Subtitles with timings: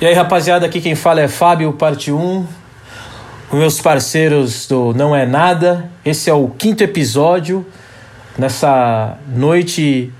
[0.00, 2.46] E aí, rapaziada, aqui quem fala é Fábio, parte 1.
[3.50, 5.90] Com meus parceiros do Não É Nada.
[6.02, 7.66] Esse é o quinto episódio.
[8.38, 10.10] Nessa noite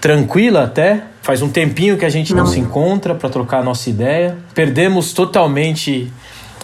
[0.00, 1.02] tranquila até.
[1.20, 4.38] Faz um tempinho que a gente não, não se encontra para trocar a nossa ideia.
[4.54, 6.12] Perdemos totalmente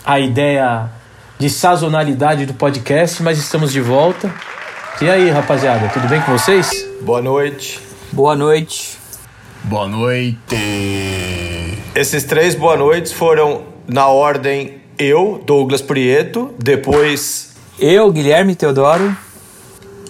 [0.07, 0.91] a ideia
[1.41, 4.33] de sazonalidade do podcast, mas estamos de volta.
[5.03, 6.71] E aí, rapaziada, tudo bem com vocês?
[7.01, 7.81] Boa noite.
[8.13, 9.00] Boa noite.
[9.65, 10.39] Boa noite.
[11.95, 19.17] Esses três boa noites foram na ordem eu, Douglas Prieto, depois eu, Guilherme Teodoro.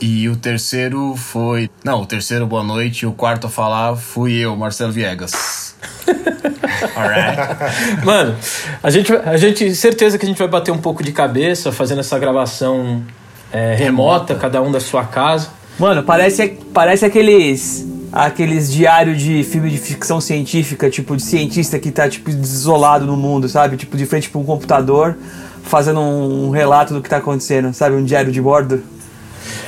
[0.00, 1.68] E o terceiro foi.
[1.84, 5.76] Não, o terceiro boa noite e o quarto a falar fui eu, Marcelo Viegas.
[6.96, 8.04] Alright.
[8.04, 8.36] Mano,
[8.82, 9.74] a gente, a gente.
[9.74, 13.02] Certeza que a gente vai bater um pouco de cabeça fazendo essa gravação
[13.52, 15.48] é, remota, cada um da sua casa.
[15.78, 21.90] Mano, parece, parece aqueles aqueles diários de filme de ficção científica, tipo de cientista que
[21.90, 23.76] tá tipo isolado no mundo, sabe?
[23.76, 25.16] Tipo de frente para um computador,
[25.62, 27.96] fazendo um relato do que tá acontecendo, sabe?
[27.96, 28.82] Um diário de bordo.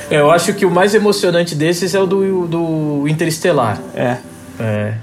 [0.09, 3.79] É, eu acho que o mais emocionante desses é o do, do Interestelar.
[3.95, 4.17] É.
[4.59, 4.93] É.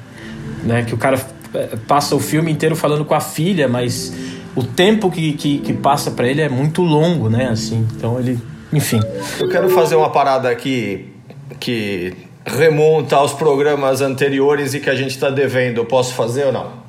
[0.62, 1.18] Né, que o cara
[1.54, 4.12] é, passa o filme inteiro falando com a filha, mas
[4.54, 7.48] o tempo que, que, que passa para ele é muito longo, né?
[7.48, 8.38] Assim, então ele.
[8.72, 9.00] Enfim.
[9.38, 11.08] Eu quero fazer uma parada aqui
[11.58, 12.14] que
[12.56, 15.84] remonta aos programas anteriores e que a gente está devendo.
[15.84, 16.80] Posso fazer ou não?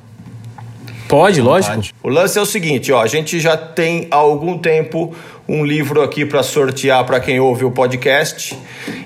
[1.08, 1.82] Pode, lógico.
[2.02, 5.14] O lance é o seguinte, ó, a gente já tem há algum tempo
[5.46, 8.56] um livro aqui para sortear para quem ouve o podcast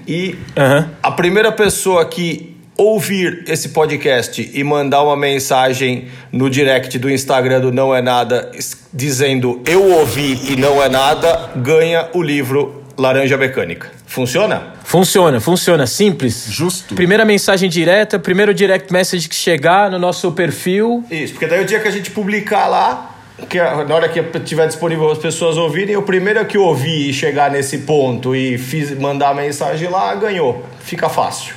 [0.06, 0.88] e uhum.
[1.02, 7.60] a primeira pessoa que ouvir esse podcast e mandar uma mensagem no direct do Instagram
[7.60, 8.52] do Não É Nada
[8.92, 13.90] dizendo eu ouvi e não é nada, ganha o livro Laranja Mecânica.
[14.06, 14.74] Funciona?
[14.84, 15.86] Funciona, funciona.
[15.86, 16.46] Simples.
[16.48, 16.94] Justo.
[16.94, 21.04] Primeira mensagem direta, primeiro direct message que chegar no nosso perfil.
[21.10, 23.16] Isso, porque daí o dia que a gente publicar lá,
[23.48, 27.50] que na hora que tiver disponível as pessoas ouvirem, o primeiro que ouvir e chegar
[27.50, 30.64] nesse ponto e fiz, mandar a mensagem lá, ganhou.
[30.80, 31.54] Fica fácil.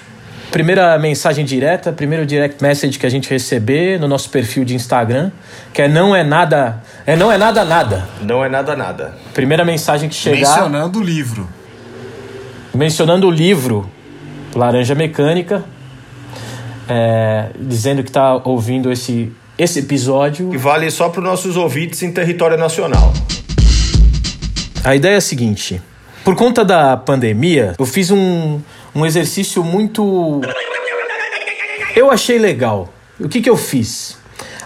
[0.51, 5.31] Primeira mensagem direta, primeiro direct message que a gente receber no nosso perfil de Instagram,
[5.71, 8.09] que é não é nada, é não é nada nada.
[8.21, 9.13] Não é nada nada.
[9.31, 10.39] Primeira mensagem que chegar.
[10.39, 11.47] Mencionando o livro.
[12.73, 13.87] Mencionando o livro
[14.55, 15.63] Laranja Mecânica,
[16.87, 20.49] é, dizendo que está ouvindo esse, esse episódio.
[20.49, 23.13] Que vale só para os nossos ouvintes em território nacional.
[24.83, 25.79] A ideia é a seguinte:
[26.23, 28.59] por conta da pandemia, eu fiz um
[28.93, 30.41] um exercício muito.
[31.95, 32.93] Eu achei legal.
[33.19, 34.17] O que, que eu fiz?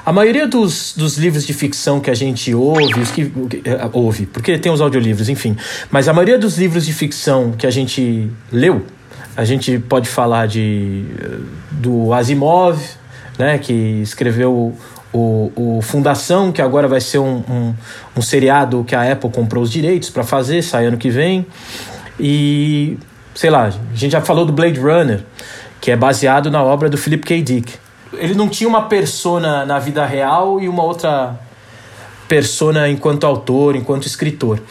[0.06, 4.26] A maioria dos, dos livros de ficção que a gente ouve, os que, uh, ouve,
[4.26, 5.56] porque tem os audiolivros, enfim,
[5.90, 8.86] mas a maioria dos livros de ficção que a gente leu,
[9.36, 11.06] a gente pode falar de
[11.72, 12.78] do Asimov,
[13.40, 14.76] né, que escreveu
[15.14, 17.74] o, o Fundação, que agora vai ser um, um,
[18.18, 21.46] um seriado que a Apple comprou os direitos para fazer, sai ano que vem.
[22.20, 22.98] E
[23.34, 25.24] sei lá, a gente já falou do Blade Runner,
[25.82, 27.42] que é baseado na obra do Philip K.
[27.42, 27.74] Dick.
[28.14, 31.40] Ele não tinha uma persona na vida real e uma outra
[32.28, 34.62] persona enquanto autor, enquanto escritor.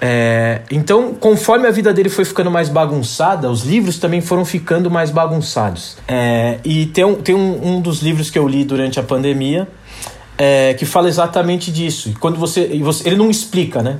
[0.00, 4.90] É, então, conforme a vida dele foi ficando mais bagunçada, os livros também foram ficando
[4.90, 5.96] mais bagunçados.
[6.06, 9.68] É, e tem, um, tem um, um dos livros que eu li durante a pandemia
[10.36, 12.12] é, que fala exatamente disso.
[12.18, 13.98] Quando você, você, ele não explica, né?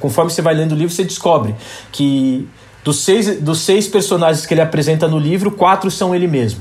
[0.00, 1.54] Conforme você vai lendo o livro, você descobre
[1.92, 2.48] que
[2.84, 6.60] dos seis, dos seis personagens que ele apresenta no livro, quatro são ele mesmo.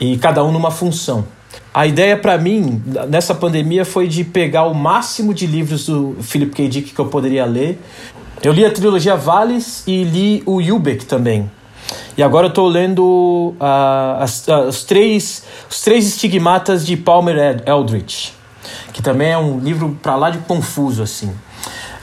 [0.00, 1.24] E cada um numa função.
[1.72, 6.52] A ideia para mim, nessa pandemia, foi de pegar o máximo de livros do Philip
[6.52, 6.68] K.
[6.68, 7.80] Dick que eu poderia ler.
[8.42, 11.50] Eu li a trilogia Vales e li o Yubeck também.
[12.16, 17.62] E agora eu estou lendo uh, as, uh, os, três, os três estigmatas de Palmer
[17.64, 18.30] Eldritch,
[18.92, 21.32] que também é um livro para lá de confuso, assim.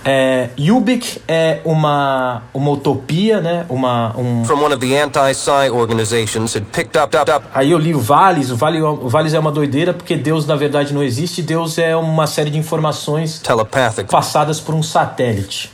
[0.08, 3.66] É, Ubik é uma, uma utopia, né?
[3.68, 4.46] Uma, um...
[4.46, 7.48] From one of the anti-psi organizations had picked up, up, up.
[7.52, 10.56] Aí eu li o Vales, o Vales, o Vales é uma doideira porque Deus na
[10.56, 14.12] verdade não existe, Deus é uma série de informações Telepathic.
[14.12, 15.72] passadas por um satélite,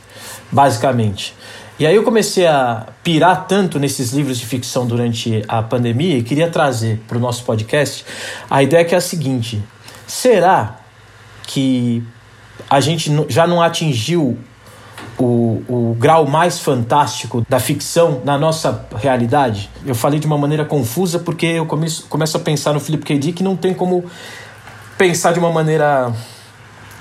[0.50, 1.34] basicamente.
[1.78, 6.22] E aí eu comecei a pirar tanto nesses livros de ficção durante a pandemia e
[6.22, 8.02] queria trazer para o nosso podcast
[8.48, 9.62] a ideia que é a seguinte:
[10.06, 10.78] será
[11.46, 12.02] que
[12.68, 14.38] a gente já não atingiu
[15.18, 19.70] o, o grau mais fantástico da ficção na nossa realidade?
[19.84, 23.18] Eu falei de uma maneira confusa porque eu começo, começo a pensar no Philip K.
[23.18, 24.04] Dick que não tem como
[24.96, 26.12] pensar de uma maneira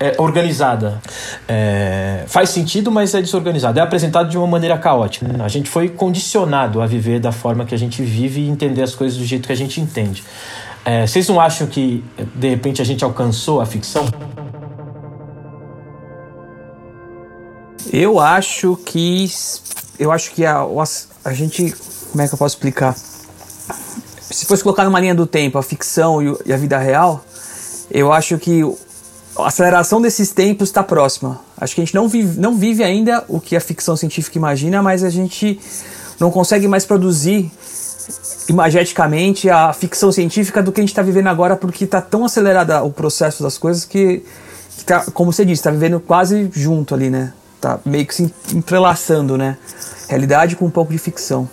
[0.02, 1.00] é, organizada.
[1.48, 3.78] É, faz sentido, mas é desorganizado.
[3.78, 5.28] É apresentado de uma maneira caótica.
[5.44, 8.96] A gente foi condicionado a viver da forma que a gente vive e entender as
[8.96, 10.24] coisas do jeito que a gente entende.
[10.84, 12.04] É, vocês não acham que
[12.34, 14.04] de repente a gente alcançou a ficção?
[17.94, 19.30] Eu acho que
[20.00, 20.66] eu acho que a,
[21.26, 21.76] a gente
[22.12, 22.96] como é que eu posso explicar?
[22.96, 27.24] Se fosse colocar numa linha do tempo a ficção e a vida real,
[27.90, 28.62] eu acho que
[29.38, 31.40] a aceleração desses tempos está próxima.
[31.58, 34.82] Acho que a gente não vive, não vive ainda o que a ficção científica imagina,
[34.82, 35.60] mas a gente
[36.20, 37.52] não consegue mais produzir
[38.48, 42.84] imageticamente a ficção científica do que a gente está vivendo agora, porque está tão acelerada
[42.84, 44.24] o processo das coisas que,
[44.78, 47.34] que tá, como você disse, está vivendo quase junto ali, né?
[47.62, 49.56] Tá meio que se entrelaçando, né?
[50.10, 51.48] Realidade com um pouco de ficção.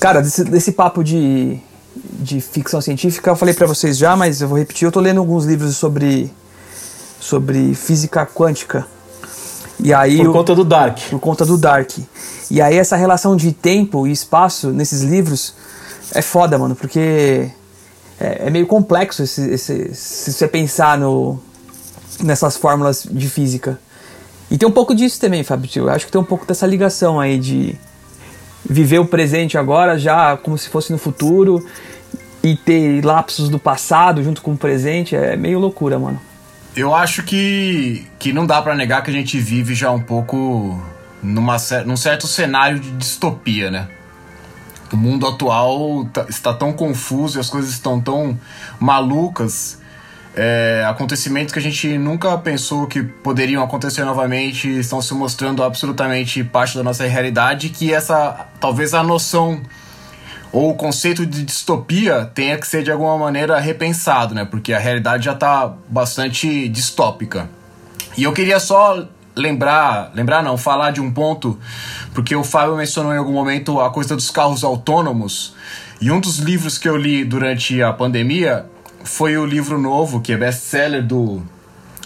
[0.00, 1.60] Cara, desse, desse papo de,
[1.94, 4.86] de ficção científica, eu falei para vocês já, mas eu vou repetir.
[4.86, 6.32] Eu tô lendo alguns livros sobre,
[7.20, 8.86] sobre física quântica.
[9.78, 10.98] E aí, por conta do Dark.
[11.10, 11.90] Por conta do Dark.
[12.50, 15.54] E aí essa relação de tempo e espaço nesses livros
[16.12, 17.50] é foda, mano, porque
[18.20, 21.38] é, é meio complexo esse, esse, se você pensar no,
[22.20, 23.78] nessas fórmulas de física.
[24.50, 25.70] E tem um pouco disso também, Fábio.
[25.76, 27.74] Eu acho que tem um pouco dessa ligação aí de
[28.68, 31.64] viver o presente agora já como se fosse no futuro
[32.42, 36.20] e ter lapsos do passado junto com o presente é meio loucura, mano.
[36.76, 40.82] Eu acho que, que não dá para negar que a gente vive já um pouco
[41.22, 41.56] numa,
[41.86, 43.88] num certo cenário de distopia, né?
[44.92, 48.38] O mundo atual tá, está tão confuso e as coisas estão tão
[48.78, 49.78] malucas.
[50.36, 56.42] É, acontecimentos que a gente nunca pensou que poderiam acontecer novamente estão se mostrando absolutamente
[56.42, 59.62] parte da nossa realidade que essa talvez a noção
[60.50, 64.44] ou o conceito de distopia tenha que ser de alguma maneira repensado, né?
[64.44, 67.48] Porque a realidade já está bastante distópica.
[68.16, 71.58] E eu queria só lembrar, lembrar não, falar de um ponto,
[72.12, 75.54] porque o Fábio mencionou em algum momento a coisa dos carros autônomos.
[76.00, 78.66] E um dos livros que eu li durante a pandemia
[79.04, 81.42] foi o livro novo, que é best-seller do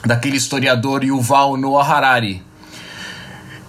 [0.04, 2.42] daquele historiador Yuval Noah Harari.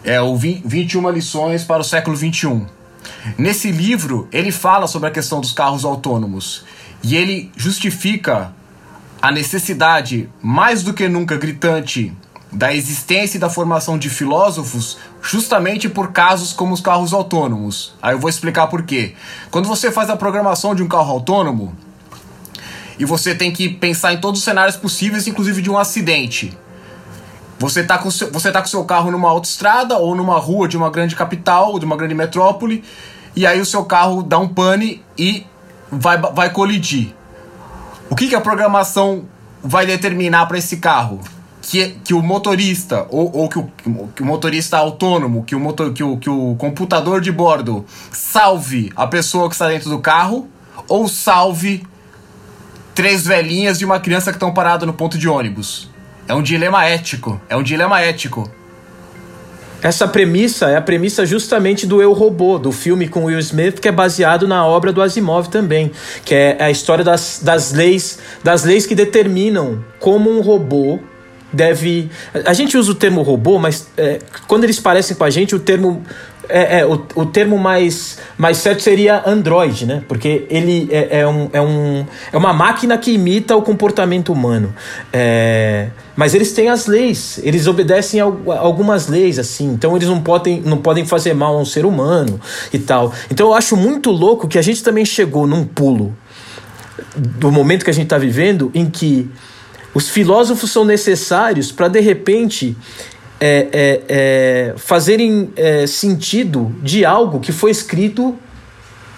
[0.04, 2.66] É o 21 lições para o século 21.
[3.38, 6.64] Nesse livro, ele fala sobre a questão dos carros autônomos
[7.04, 8.54] e ele justifica
[9.22, 12.14] a necessidade mais do que nunca gritante
[12.52, 17.94] da existência e da formação de filósofos justamente por casos como os carros autônomos.
[18.02, 19.14] Aí eu vou explicar por quê.
[19.52, 21.76] Quando você faz a programação de um carro autônomo
[23.00, 26.56] e você tem que pensar em todos os cenários possíveis, inclusive de um acidente.
[27.58, 30.78] Você está com, seu, você tá com seu carro numa autoestrada ou numa rua de
[30.78, 32.84] uma grande capital, de uma grande metrópole,
[33.36, 35.46] e aí o seu carro dá um pane e
[35.92, 37.16] vai, vai colidir.
[38.10, 39.26] O que, que a programação
[39.64, 41.20] vai determinar para esse carro?
[41.62, 43.70] que, que o motorista, ou, ou que, o,
[44.16, 48.92] que o motorista autônomo, que o, motor, que, o, que o computador de bordo salve
[48.96, 50.48] a pessoa que está dentro do carro,
[50.88, 51.86] ou salve
[53.00, 55.90] três velhinhas e uma criança que estão paradas no ponto de ônibus.
[56.28, 57.40] É um dilema ético.
[57.48, 58.52] É um dilema ético.
[59.82, 63.88] Essa premissa é a premissa justamente do Eu Robô, do filme com Will Smith, que
[63.88, 65.94] é baseado na obra do Asimov também,
[66.26, 71.00] que é a história das, das leis, das leis que determinam como um robô
[71.52, 72.10] deve.
[72.46, 75.60] A gente usa o termo robô, mas é, quando eles parecem com a gente, o
[75.60, 76.04] termo.
[76.50, 80.04] É, é, o, o termo mais, mais certo seria android, né?
[80.08, 84.74] Porque ele é, é, um, é, um, é uma máquina que imita o comportamento humano.
[85.14, 89.68] É, mas eles têm as leis, eles obedecem a algumas leis, assim.
[89.68, 92.42] Então eles não podem, não podem fazer mal a um ser humano
[92.74, 93.14] e tal.
[93.32, 96.14] Então eu acho muito louco que a gente também chegou num pulo
[97.16, 99.30] do momento que a gente está vivendo em que
[99.94, 102.78] os filósofos são necessários para, de repente,
[103.40, 108.38] é, é, é, fazerem é, sentido de algo que foi escrito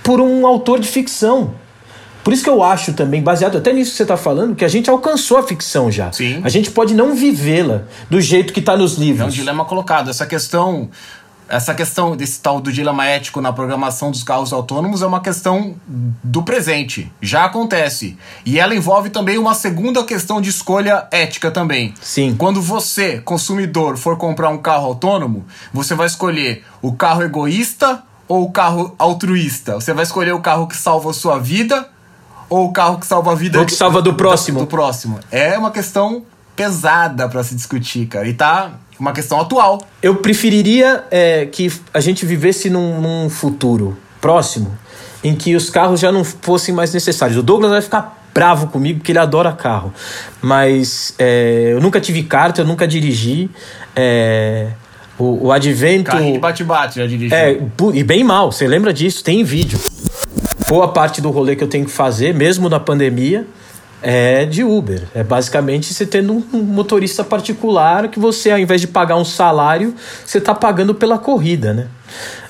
[0.04, 1.56] por um autor de ficção.
[2.24, 4.68] Por isso que eu acho também, baseado até nisso que você está falando, que a
[4.68, 6.12] gente alcançou a ficção já.
[6.12, 6.40] Sim.
[6.44, 9.22] A gente pode não vivê-la do jeito que está nos livros.
[9.22, 10.10] É um dilema colocado.
[10.10, 10.90] Essa questão
[11.52, 15.76] essa questão desse tal do dilema ético na programação dos carros autônomos é uma questão
[16.24, 18.18] do presente, já acontece.
[18.46, 21.94] E ela envolve também uma segunda questão de escolha ética também.
[22.02, 22.36] Sim.
[22.38, 28.46] Quando você, consumidor, for comprar um carro autônomo, você vai escolher o carro egoísta ou
[28.46, 29.74] o carro altruísta?
[29.76, 31.86] Você vai escolher o carro que salva a sua vida
[32.50, 34.60] ou o carro que salva a vida ou que salva do próximo?
[34.60, 35.20] Do, do próximo.
[35.30, 36.24] É uma questão
[36.62, 38.28] pesada para se discutir, cara.
[38.28, 39.82] E tá uma questão atual.
[40.02, 44.78] Eu preferiria é, que a gente vivesse num, num, futuro próximo
[45.24, 47.38] em que os carros já não fossem mais necessários.
[47.38, 49.92] O Douglas vai ficar bravo comigo porque ele adora carro,
[50.42, 53.50] mas é, eu nunca tive carta, eu nunca dirigi.
[53.96, 54.68] É,
[55.18, 56.12] o, o advento.
[56.12, 57.34] Carrinho de bate-bate já dirigi.
[57.34, 57.60] É,
[57.94, 59.24] e bem mal, você lembra disso?
[59.24, 59.80] Tem vídeo.
[60.68, 63.48] boa parte do rolê que eu tenho que fazer, mesmo na pandemia,
[64.02, 65.04] é de Uber.
[65.14, 69.96] É basicamente você tendo um motorista particular que você, ao invés de pagar um salário,
[70.26, 71.88] você está pagando pela corrida, né?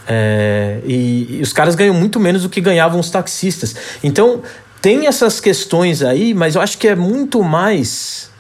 [0.08, 3.76] É, e, e, os caras ganham muito menos do que ganhavam os taxistas.
[4.04, 4.42] Então,
[4.82, 8.31] tem essas questões aí, mas eu acho que é muito mais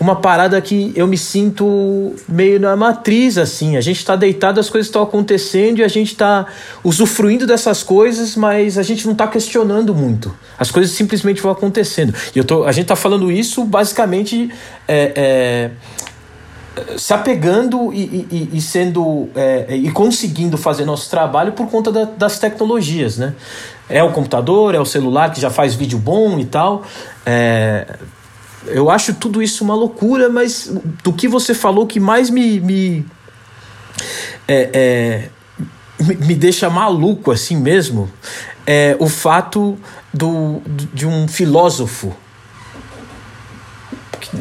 [0.00, 3.76] uma parada que eu me sinto meio na matriz, assim.
[3.76, 6.46] A gente está deitado, as coisas estão acontecendo e a gente está
[6.84, 10.34] usufruindo dessas coisas, mas a gente não está questionando muito.
[10.56, 12.14] As coisas simplesmente vão acontecendo.
[12.34, 14.50] E eu tô, a gente está falando isso basicamente.
[14.86, 15.70] É, é,
[16.96, 22.04] se apegando e, e, e sendo é, e conseguindo fazer nosso trabalho por conta da,
[22.04, 23.34] das tecnologias, né?
[23.88, 26.84] É o computador, é o celular que já faz vídeo bom e tal.
[27.26, 27.96] É,
[28.70, 30.72] eu acho tudo isso uma loucura, mas
[31.02, 32.60] do que você falou, que mais me.
[32.60, 33.06] me
[34.46, 35.28] é, é,
[36.00, 38.08] me deixa maluco assim mesmo
[38.64, 39.76] é o fato
[40.12, 40.60] do,
[40.92, 42.14] de um filósofo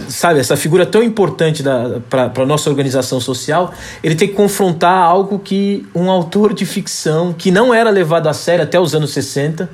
[0.10, 1.64] sabe, essa figura tão importante
[2.10, 7.34] para a nossa organização social, ele tem que confrontar algo que um autor de ficção,
[7.34, 9.70] que não era levado a sério até os anos 60,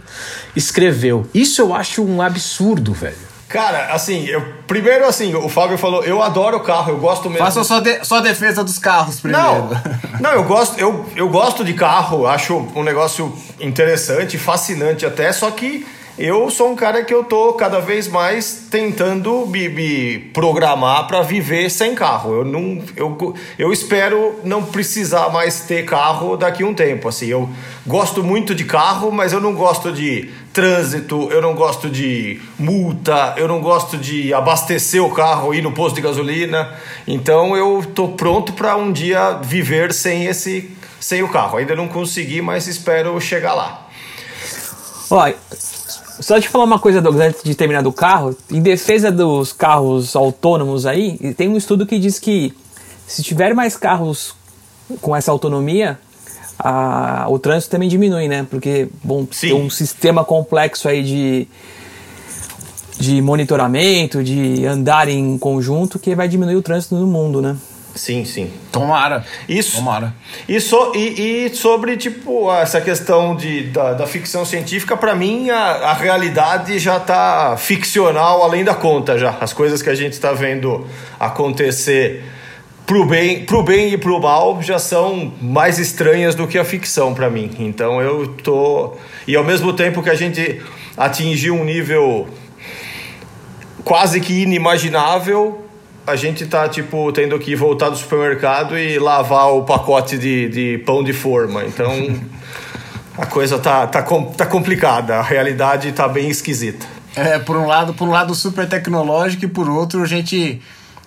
[0.55, 1.27] escreveu.
[1.33, 3.32] Isso eu acho um absurdo, velho.
[3.53, 7.45] Cara, assim, eu, primeiro assim, o Fábio falou, eu adoro carro, eu gosto mesmo.
[7.45, 9.45] Faça só, de, só defesa dos carros primeiro.
[9.45, 9.69] Não,
[10.19, 15.51] não eu, gosto, eu, eu gosto de carro, acho um negócio interessante, fascinante até, só
[15.51, 15.85] que
[16.17, 21.23] eu sou um cara que eu tô cada vez mais tentando me, me programar para
[21.23, 22.35] viver sem carro.
[22.35, 27.27] Eu não eu, eu espero não precisar mais ter carro daqui a um tempo, assim.
[27.27, 27.49] Eu
[27.85, 33.33] gosto muito de carro, mas eu não gosto de trânsito, eu não gosto de multa,
[33.35, 36.71] eu não gosto de abastecer o carro ir no posto de gasolina.
[37.07, 41.57] Então eu tô pronto para um dia viver sem esse sem o carro.
[41.57, 43.87] Ainda não consegui, mas espero chegar lá.
[45.09, 45.35] Olha,
[46.23, 48.35] só te falar uma coisa, Douglas, antes de terminar do carro.
[48.49, 52.53] Em defesa dos carros autônomos aí, tem um estudo que diz que
[53.05, 54.33] se tiver mais carros
[55.01, 55.99] com essa autonomia,
[56.57, 58.45] a, o trânsito também diminui, né?
[58.49, 59.47] Porque, bom, Sim.
[59.47, 61.47] tem um sistema complexo aí de,
[62.97, 67.57] de monitoramento, de andar em conjunto, que vai diminuir o trânsito no mundo, né?
[67.95, 68.51] Sim, sim.
[68.71, 69.23] Tomara.
[69.47, 69.77] Isso.
[69.77, 70.15] Tomara.
[70.47, 75.51] E, so, e, e sobre, tipo, essa questão de, da, da ficção científica, para mim,
[75.51, 79.37] a, a realidade já tá ficcional além da conta já.
[79.39, 80.87] As coisas que a gente está vendo
[81.19, 82.23] acontecer
[82.85, 87.13] pro bem, pro bem e pro mal já são mais estranhas do que a ficção
[87.13, 87.51] para mim.
[87.59, 88.95] Então eu tô...
[89.27, 90.61] E ao mesmo tempo que a gente
[90.97, 92.27] atingiu um nível
[93.83, 95.62] quase que inimaginável
[96.05, 100.77] a gente tá, tipo, tendo que voltar do supermercado e lavar o pacote de, de
[100.79, 101.63] pão de forma.
[101.63, 101.89] Então,
[103.17, 105.15] a coisa tá, tá, tá complicada.
[105.15, 106.85] A realidade tá bem esquisita.
[107.15, 110.59] É, por um lado, por um lado super tecnológico e por outro a gente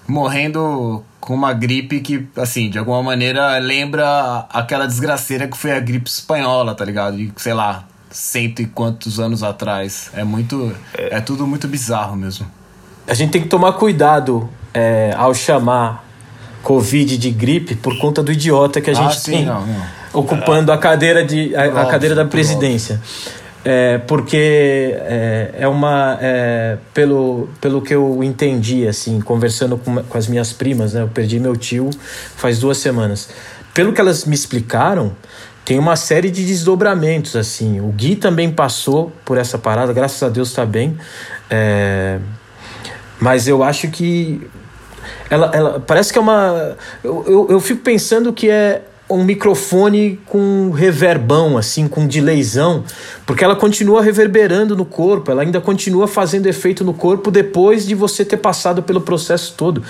[0.07, 5.81] morrendo com uma gripe que, assim, de alguma maneira lembra aquela desgraceira que foi a
[5.81, 7.17] gripe espanhola, tá ligado?
[7.17, 10.11] De, sei lá, cento e quantos anos atrás.
[10.15, 10.73] É muito.
[10.97, 12.47] É, é tudo muito bizarro mesmo.
[13.09, 16.05] A gente tem que tomar cuidado é, ao chamar
[16.63, 19.83] Covid de gripe por conta do idiota que a gente ah, sim, tem não, não.
[20.13, 23.01] ocupando a cadeira, de, a, óbvio, a cadeira da presidência.
[23.65, 26.19] É, porque é, é uma.
[26.21, 31.03] É, pelo, pelo que eu entendi, assim, conversando com, com as minhas primas, né?
[31.03, 31.91] Eu perdi meu tio
[32.37, 33.31] faz duas semanas.
[33.75, 35.13] Pelo que elas me explicaram,
[35.65, 37.81] tem uma série de desdobramentos, assim.
[37.81, 40.97] O Gui também passou por essa parada, graças a Deus está bem.
[41.51, 42.19] É,
[43.19, 44.49] mas eu acho que
[45.31, 46.77] ela, ela parece que é uma.
[47.03, 52.85] Eu, eu, eu fico pensando que é um microfone com reverbão, assim, com delayzão,
[53.25, 57.95] porque ela continua reverberando no corpo, ela ainda continua fazendo efeito no corpo depois de
[57.95, 59.83] você ter passado pelo processo todo.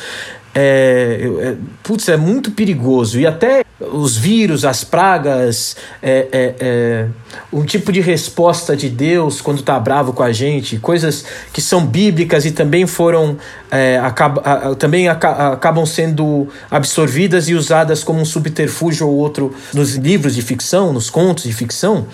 [0.59, 3.21] É, é, putz, é muito perigoso.
[3.21, 7.09] E até os vírus, as pragas, é, é, é
[7.53, 11.85] um tipo de resposta de Deus quando está bravo com a gente, coisas que são
[11.85, 13.37] bíblicas e também foram
[13.71, 20.35] é, acaba, também acabam sendo absorvidas e usadas como um subterfúgio ou outro nos livros
[20.35, 22.07] de ficção, nos contos de ficção.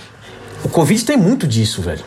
[0.64, 2.04] O Covid tem muito disso, velho.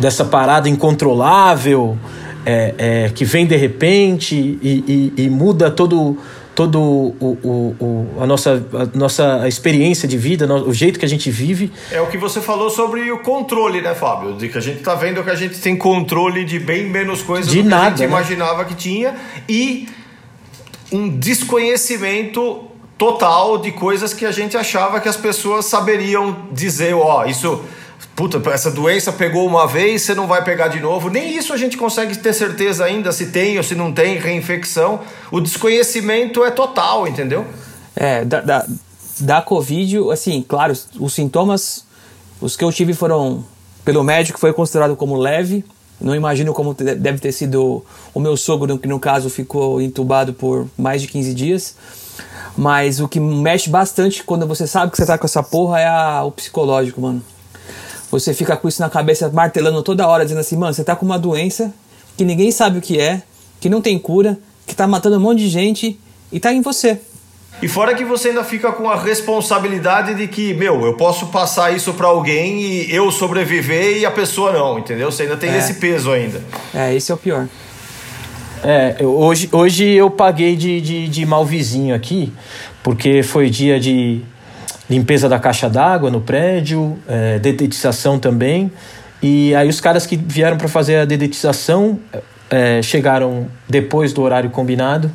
[0.00, 1.98] Dessa parada incontrolável,
[2.48, 6.16] é, é, que vem de repente e, e, e muda todo
[6.54, 11.08] todo o, o, o, a, nossa, a nossa experiência de vida, o jeito que a
[11.08, 11.70] gente vive.
[11.92, 14.32] É o que você falou sobre o controle, né, Fábio?
[14.32, 17.48] De que a gente tá vendo que a gente tem controle de bem menos coisas
[17.48, 18.06] de do nada, que a gente né?
[18.06, 19.14] imaginava que tinha
[19.48, 19.88] e
[20.90, 22.64] um desconhecimento
[22.96, 27.62] total de coisas que a gente achava que as pessoas saberiam dizer, ó, oh, isso
[28.18, 31.08] puta, essa doença pegou uma vez, você não vai pegar de novo.
[31.08, 35.02] Nem isso a gente consegue ter certeza ainda se tem ou se não tem reinfecção.
[35.30, 37.46] O desconhecimento é total, entendeu?
[37.94, 38.66] É, da, da,
[39.20, 41.84] da Covid, assim, claro, os sintomas,
[42.40, 43.44] os que eu tive foram,
[43.84, 45.64] pelo médico, foi considerado como leve.
[46.00, 50.66] Não imagino como deve ter sido o meu sogro, que no caso ficou entubado por
[50.76, 51.76] mais de 15 dias.
[52.56, 55.86] Mas o que mexe bastante quando você sabe que você tá com essa porra é
[55.86, 57.22] a, o psicológico, mano.
[58.10, 61.04] Você fica com isso na cabeça, martelando toda hora, dizendo assim, mano, você tá com
[61.04, 61.72] uma doença
[62.16, 63.22] que ninguém sabe o que é,
[63.60, 65.98] que não tem cura, que tá matando um monte de gente
[66.32, 67.00] e tá em você.
[67.60, 71.74] E fora que você ainda fica com a responsabilidade de que, meu, eu posso passar
[71.74, 75.10] isso para alguém e eu sobreviver e a pessoa não, entendeu?
[75.10, 75.58] Você ainda tem é.
[75.58, 76.40] esse peso ainda.
[76.72, 77.48] É, esse é o pior.
[78.62, 82.32] É, eu, hoje, hoje eu paguei de, de, de mal vizinho aqui,
[82.82, 84.22] porque foi dia de
[84.88, 88.70] limpeza da caixa d'água no prédio, é, dedetização também.
[89.22, 91.98] E aí os caras que vieram para fazer a dedetização
[92.50, 95.10] é, chegaram depois do horário combinado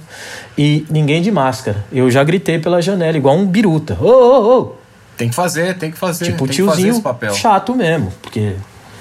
[0.57, 1.83] e ninguém de máscara.
[1.91, 3.97] Eu já gritei pela janela, igual um biruta.
[3.99, 4.75] Ô, ô, ô!
[5.17, 6.25] Tem que fazer, tem que fazer.
[6.25, 7.01] Tipo, tem tiozinho
[7.33, 8.55] chato mesmo, porque,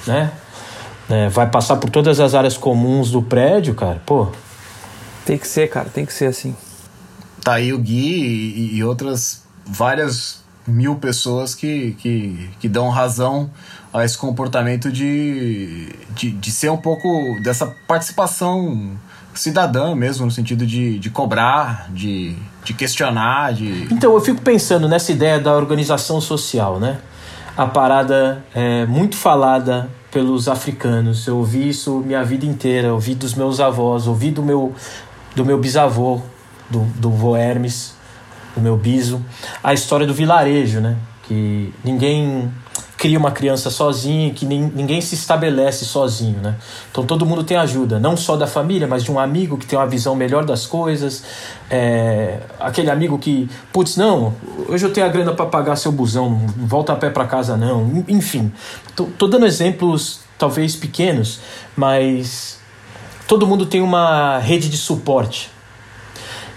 [0.07, 0.31] né?
[1.11, 4.29] É, vai passar por todas as áreas comuns do prédio, cara, pô.
[5.27, 6.57] Tem que ser, cara, tem que ser assim.
[7.43, 13.51] Tá aí o Gui e, e outras várias mil pessoas que, que, que dão razão
[13.93, 17.09] a esse comportamento de, de, de ser um pouco
[17.43, 18.93] dessa participação
[19.35, 23.89] cidadã mesmo, no sentido de, de cobrar, de, de questionar, de...
[23.93, 26.99] Então, eu fico pensando nessa ideia da organização social, né?
[27.57, 31.27] A parada é muito falada pelos africanos.
[31.27, 34.75] Eu ouvi isso minha vida inteira, ouvi dos meus avós, ouvi do meu,
[35.35, 36.21] do meu bisavô,
[36.71, 37.95] do, do vô Hermes,
[38.55, 39.25] do meu biso.
[39.63, 40.97] A história do vilarejo, né?
[41.27, 42.51] Que ninguém
[43.03, 46.55] cria uma criança sozinho, que ninguém se estabelece sozinho, né?
[46.89, 49.77] Então todo mundo tem ajuda, não só da família, mas de um amigo que tem
[49.77, 51.25] uma visão melhor das coisas,
[51.69, 54.35] é, aquele amigo que, putz, não,
[54.69, 57.57] hoje eu tenho a grana para pagar seu busão, não volta a pé para casa
[57.57, 58.53] não, enfim.
[58.95, 61.41] Tô, tô dando exemplos talvez pequenos,
[61.77, 62.61] mas
[63.27, 65.51] todo mundo tem uma rede de suporte.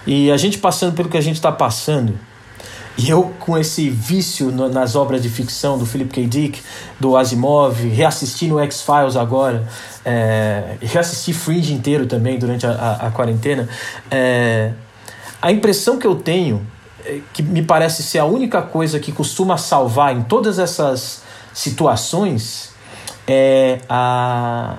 [0.06, 2.18] E a gente passando pelo que a gente está passando,
[2.98, 6.26] e eu, com esse vício no, nas obras de ficção do Philip K.
[6.26, 6.62] Dick,
[6.98, 9.68] do Asimov, reassistindo X-Files agora,
[10.04, 13.68] é, reassisti Fringe inteiro também durante a, a, a quarentena,
[14.10, 14.72] é,
[15.42, 16.66] a impressão que eu tenho,
[17.04, 22.70] é, que me parece ser a única coisa que costuma salvar em todas essas situações,
[23.26, 24.78] é a,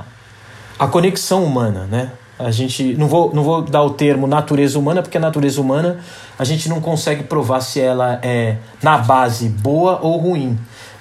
[0.79, 2.11] a conexão humana, né?
[2.39, 5.99] A gente não vou, não vou dar o termo natureza humana, porque a natureza humana
[6.37, 10.57] a gente não consegue provar se ela é na base boa ou ruim.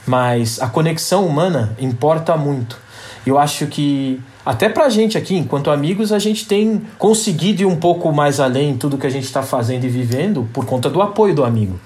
[0.07, 2.79] Mas a conexão humana importa muito.
[3.27, 7.77] Eu acho que até pra gente aqui, enquanto amigos, a gente tem conseguido ir um
[7.77, 11.03] pouco mais além em tudo que a gente está fazendo e vivendo por conta do
[11.03, 11.79] apoio do amigo.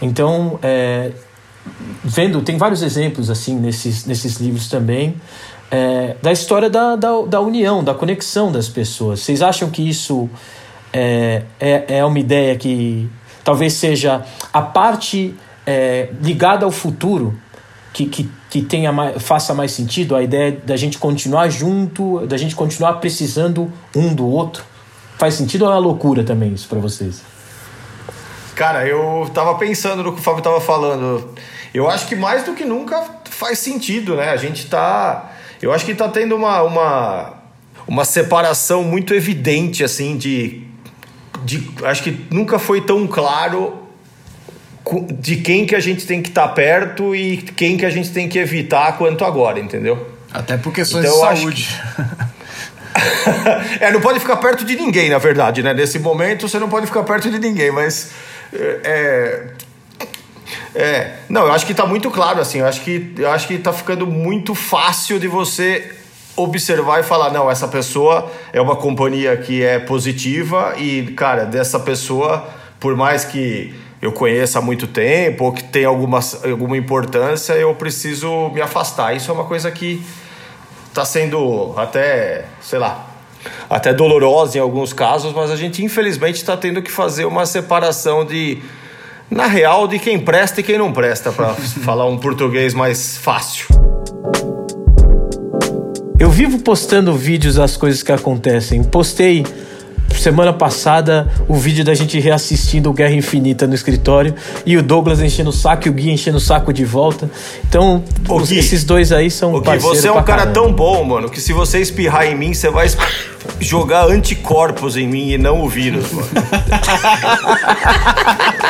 [0.00, 1.10] Então, é,
[2.04, 5.16] vendo, tem vários exemplos assim nesses, nesses livros também
[5.70, 9.20] é, da história da, da, da, união, da conexão das pessoas.
[9.20, 10.28] Vocês acham que isso
[10.92, 13.08] é, é, é uma ideia que
[13.44, 15.34] talvez seja a parte
[15.66, 17.38] é, ligada ao futuro
[17.92, 20.14] que, que, que tenha mais, faça mais sentido?
[20.14, 24.64] A ideia da gente continuar junto, da gente continuar precisando um do outro?
[25.18, 27.22] Faz sentido ou é uma loucura também isso para vocês?
[28.54, 31.34] Cara, eu tava pensando no que o Fábio tava falando.
[31.74, 34.30] Eu acho que mais do que nunca faz sentido, né?
[34.30, 37.34] A gente tá eu acho que está tendo uma, uma,
[37.86, 40.62] uma separação muito evidente, assim, de,
[41.44, 41.70] de.
[41.84, 43.86] Acho que nunca foi tão claro
[45.18, 48.10] de quem que a gente tem que estar tá perto e quem que a gente
[48.10, 50.14] tem que evitar quanto agora, entendeu?
[50.48, 51.80] É por questões então, de saúde.
[53.80, 55.72] é, não pode ficar perto de ninguém, na verdade, né?
[55.72, 58.10] Nesse momento você não pode ficar perto de ninguém, mas
[58.52, 59.46] é,
[60.76, 62.58] é, não, eu acho que está muito claro assim.
[62.58, 65.92] Eu acho que eu acho que está ficando muito fácil de você
[66.36, 71.80] observar e falar não, essa pessoa é uma companhia que é positiva e cara dessa
[71.80, 72.46] pessoa,
[72.78, 77.74] por mais que eu conheça há muito tempo ou que tenha alguma, alguma importância, eu
[77.74, 79.16] preciso me afastar.
[79.16, 80.02] Isso é uma coisa que
[80.88, 83.06] está sendo até, sei lá,
[83.70, 88.26] até dolorosa em alguns casos, mas a gente infelizmente está tendo que fazer uma separação
[88.26, 88.62] de
[89.30, 93.66] na real, de quem presta e quem não presta, para falar um português mais fácil.
[96.18, 98.82] Eu vivo postando vídeos das coisas que acontecem.
[98.82, 99.44] Postei
[100.14, 104.34] semana passada o vídeo da gente reassistindo Guerra Infinita no escritório
[104.64, 107.30] e o Douglas enchendo o saco e o Gui enchendo o saco de volta.
[107.68, 111.04] Então, os, Gui, esses dois aí são o Gui, você é um cara tão bom,
[111.04, 112.88] mano, que se você espirrar em mim, você vai
[113.60, 116.28] jogar anticorpos em mim e não o vírus, mano.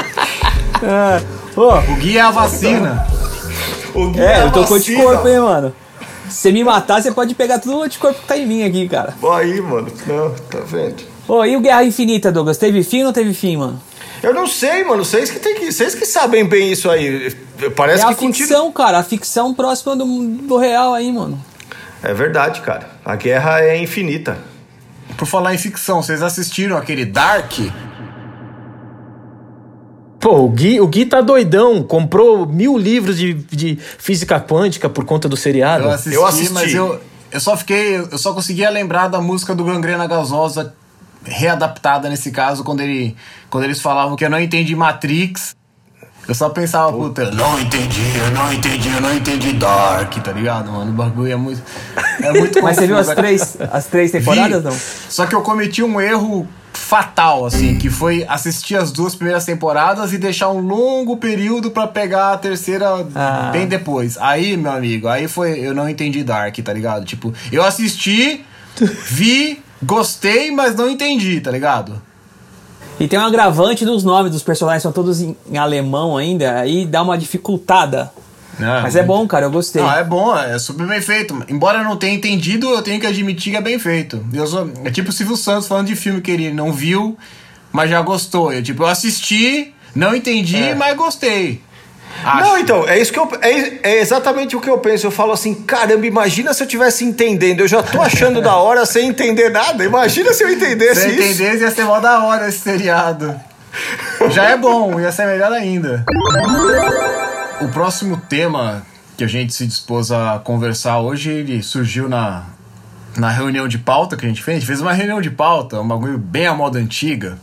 [0.86, 1.22] é.
[1.56, 3.06] oh, o Gui é a vacina.
[3.94, 5.74] O Gui é, é eu tô com anticorpo, hein, mano.
[6.28, 9.14] Se me matar, você pode pegar todo o anticorpo que tá em mim aqui, cara.
[9.34, 9.90] Aí, mano.
[10.06, 11.02] Não, tá vendo?
[11.28, 12.58] Ô, e o Guerra Infinita, Douglas?
[12.58, 13.80] Teve fim ou não teve fim, mano?
[14.22, 15.04] Eu não sei, mano.
[15.04, 17.34] Vocês que, tem que, vocês que sabem bem isso aí.
[17.74, 18.72] Parece é que a ficção, continua...
[18.72, 18.98] cara.
[18.98, 21.42] A ficção próxima do, do real aí, mano.
[22.02, 22.90] É verdade, cara.
[23.04, 24.38] A guerra é infinita.
[25.16, 27.52] Por falar em ficção, vocês assistiram aquele Dark?
[30.26, 31.84] Pô, o Gui, o Gui tá doidão.
[31.84, 35.84] Comprou mil livros de, de física quântica por conta do seriado.
[35.84, 36.52] Eu assisti, eu assisti.
[36.52, 37.98] mas eu, eu só fiquei.
[37.98, 40.74] Eu só conseguia lembrar da música do Gangrena Gasosa
[41.22, 43.16] readaptada nesse caso, quando, ele,
[43.48, 45.54] quando eles falavam que eu não entendi Matrix.
[46.26, 50.32] Eu só pensava, puta, eu não entendi, eu não entendi, eu não entendi Dark, tá
[50.32, 50.90] ligado, mano?
[50.90, 51.62] O bagulho é muito.
[52.20, 54.76] É muito Mas você viu as três, as três temporadas, Vi, não?
[55.08, 60.12] Só que eu cometi um erro fatal, assim, que foi assistir as duas primeiras temporadas
[60.12, 63.50] e deixar um longo período para pegar a terceira ah.
[63.52, 64.16] bem depois.
[64.18, 65.58] Aí, meu amigo, aí foi.
[65.58, 67.04] Eu não entendi Dark, tá ligado?
[67.04, 68.44] Tipo, eu assisti,
[69.08, 72.00] vi, gostei, mas não entendi, tá ligado?
[73.00, 76.86] E tem um agravante dos nomes dos personagens, são todos em, em alemão ainda, aí
[76.86, 78.12] dá uma dificultada.
[78.58, 79.82] Não, Mas é bom, cara, eu gostei.
[79.82, 81.44] Não, é bom, é super bem feito.
[81.48, 84.24] Embora eu não tenha entendido, eu tenho que admitir que é bem feito.
[84.32, 87.16] Eu sou, é tipo o Silvio Santos falando de filme que ele não viu,
[87.70, 88.52] mas já gostou.
[88.52, 90.74] Eu, tipo, eu assisti, não entendi, é.
[90.74, 91.60] mas gostei.
[92.24, 92.44] Acho.
[92.44, 93.28] Não, então, é isso que eu.
[93.42, 95.06] É, é, exatamente o que eu penso.
[95.06, 97.60] Eu falo assim, caramba, imagina se eu tivesse entendendo.
[97.60, 99.84] Eu já tô achando da hora sem entender nada.
[99.84, 101.22] Imagina se eu entendesse se isso.
[101.22, 103.38] Se entendesse, ia ser mó da hora esse seriado.
[104.30, 106.04] Já é bom, ia ser melhor ainda.
[107.60, 108.82] O próximo tema
[109.16, 112.44] que a gente se dispôs a conversar hoje, ele surgiu na,
[113.16, 114.56] na reunião de pauta que a gente fez.
[114.56, 117.38] A gente fez uma reunião de pauta, um bagulho bem à moda antiga.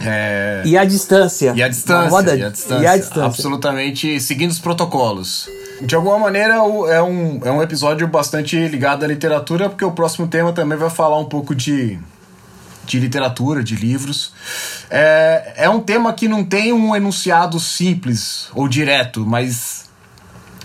[0.00, 0.62] É...
[0.64, 1.52] E a distância.
[1.54, 2.34] E a distância, moda...
[2.34, 2.82] e a distância.
[2.82, 3.24] E a distância.
[3.24, 5.48] Absolutamente seguindo os protocolos.
[5.80, 10.26] De alguma maneira, é um, é um episódio bastante ligado à literatura, porque o próximo
[10.26, 11.98] tema também vai falar um pouco de,
[12.86, 14.32] de literatura, de livros.
[14.90, 19.84] É, é um tema que não tem um enunciado simples ou direto, mas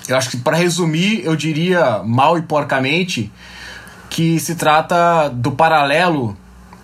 [0.07, 3.31] eu acho que para resumir, eu diria mal e porcamente
[4.09, 6.35] que se trata do paralelo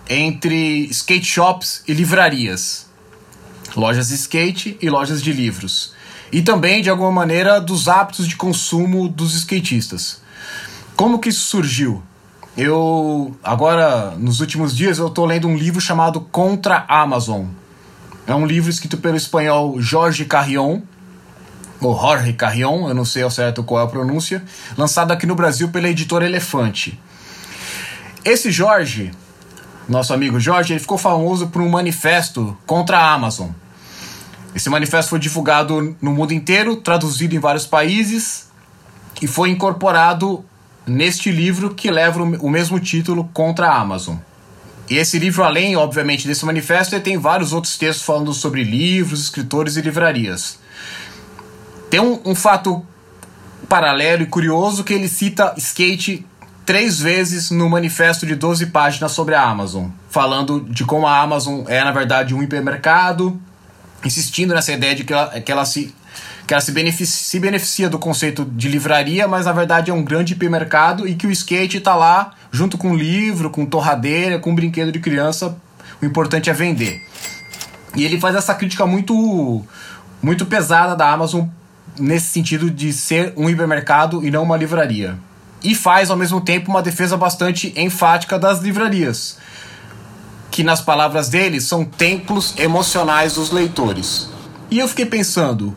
[0.08, 2.86] entre skate shops e livrarias,
[3.74, 5.92] lojas de skate e lojas de livros,
[6.30, 10.20] e também de alguma maneira dos hábitos de consumo dos skatistas.
[10.94, 12.02] Como que isso surgiu?
[12.56, 17.46] Eu agora nos últimos dias eu estou lendo um livro chamado Contra Amazon.
[18.26, 20.80] É um livro escrito pelo espanhol Jorge Carrion,
[21.80, 24.42] ou Jorge Carrion, eu não sei ao certo qual é a pronúncia,
[24.76, 26.98] lançado aqui no Brasil pela editora Elefante.
[28.24, 29.12] Esse Jorge
[29.88, 33.50] nosso amigo Jorge, ele ficou famoso por um manifesto contra a Amazon.
[34.54, 38.48] Esse manifesto foi divulgado no mundo inteiro, traduzido em vários países
[39.22, 40.44] e foi incorporado
[40.86, 44.16] neste livro que leva o mesmo título contra a Amazon.
[44.88, 49.20] E esse livro, além, obviamente, desse manifesto, ele tem vários outros textos falando sobre livros,
[49.20, 50.58] escritores e livrarias.
[51.90, 52.86] Tem um, um fato
[53.68, 56.24] paralelo e curioso que ele cita skate
[56.64, 61.64] três vezes no manifesto de 12 páginas sobre a Amazon, falando de como a Amazon
[61.68, 63.40] é, na verdade, um hipermercado,
[64.04, 65.94] insistindo nessa ideia de que ela, que ela se
[66.46, 70.04] que ela se beneficia, se beneficia do conceito de livraria, mas na verdade é um
[70.04, 74.92] grande hipermercado e que o skate está lá junto com livro, com torradeira, com brinquedo
[74.92, 75.56] de criança.
[76.00, 77.02] O importante é vender.
[77.94, 79.64] E ele faz essa crítica muito
[80.22, 81.46] muito pesada da Amazon
[81.98, 85.18] nesse sentido de ser um hipermercado e não uma livraria
[85.62, 89.38] e faz ao mesmo tempo uma defesa bastante enfática das livrarias,
[90.50, 94.28] que nas palavras dele são templos emocionais dos leitores.
[94.70, 95.76] E eu fiquei pensando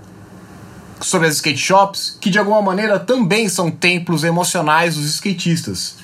[1.01, 5.97] sobre as skate shops, que de alguma maneira também são templos emocionais dos skatistas.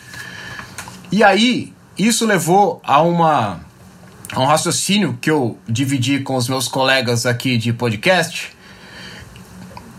[1.11, 3.61] E aí, isso levou a uma
[4.33, 8.51] a um raciocínio que eu dividi com os meus colegas aqui de podcast,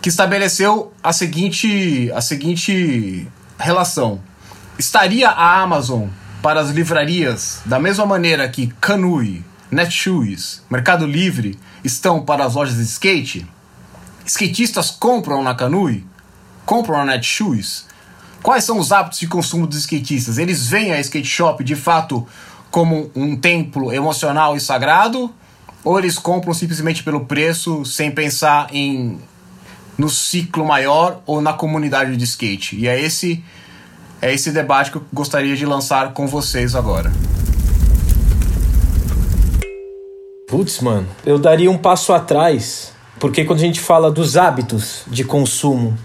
[0.02, 3.26] que estabeleceu a seguinte a seguinte
[3.58, 4.20] relação.
[4.78, 6.08] Estaria a Amazon
[6.42, 12.76] para as livrarias da mesma maneira que Kanui, Netshoes, Mercado Livre estão para as lojas
[12.76, 13.46] de skate?
[14.26, 16.04] Skatistas compram na Kanui?
[16.64, 17.86] Compram na Netshoes?
[18.42, 20.36] Quais são os hábitos de consumo dos skatistas?
[20.36, 22.26] Eles vêm a skate shop de fato
[22.70, 25.32] como um templo emocional e sagrado,
[25.84, 29.18] ou eles compram simplesmente pelo preço, sem pensar em
[29.96, 32.76] no ciclo maior ou na comunidade de skate.
[32.76, 33.42] E é esse
[34.20, 37.12] é esse debate que eu gostaria de lançar com vocês agora.
[40.48, 45.24] Putz, mano, eu daria um passo atrás, porque quando a gente fala dos hábitos de
[45.24, 45.96] consumo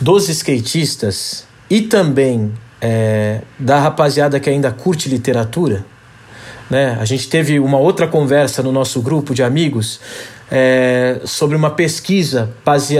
[0.00, 5.84] dos skatistas e também é, da rapaziada que ainda curte literatura,
[6.70, 6.98] né?
[7.00, 10.00] A gente teve uma outra conversa no nosso grupo de amigos
[10.50, 12.50] é, sobre uma pesquisa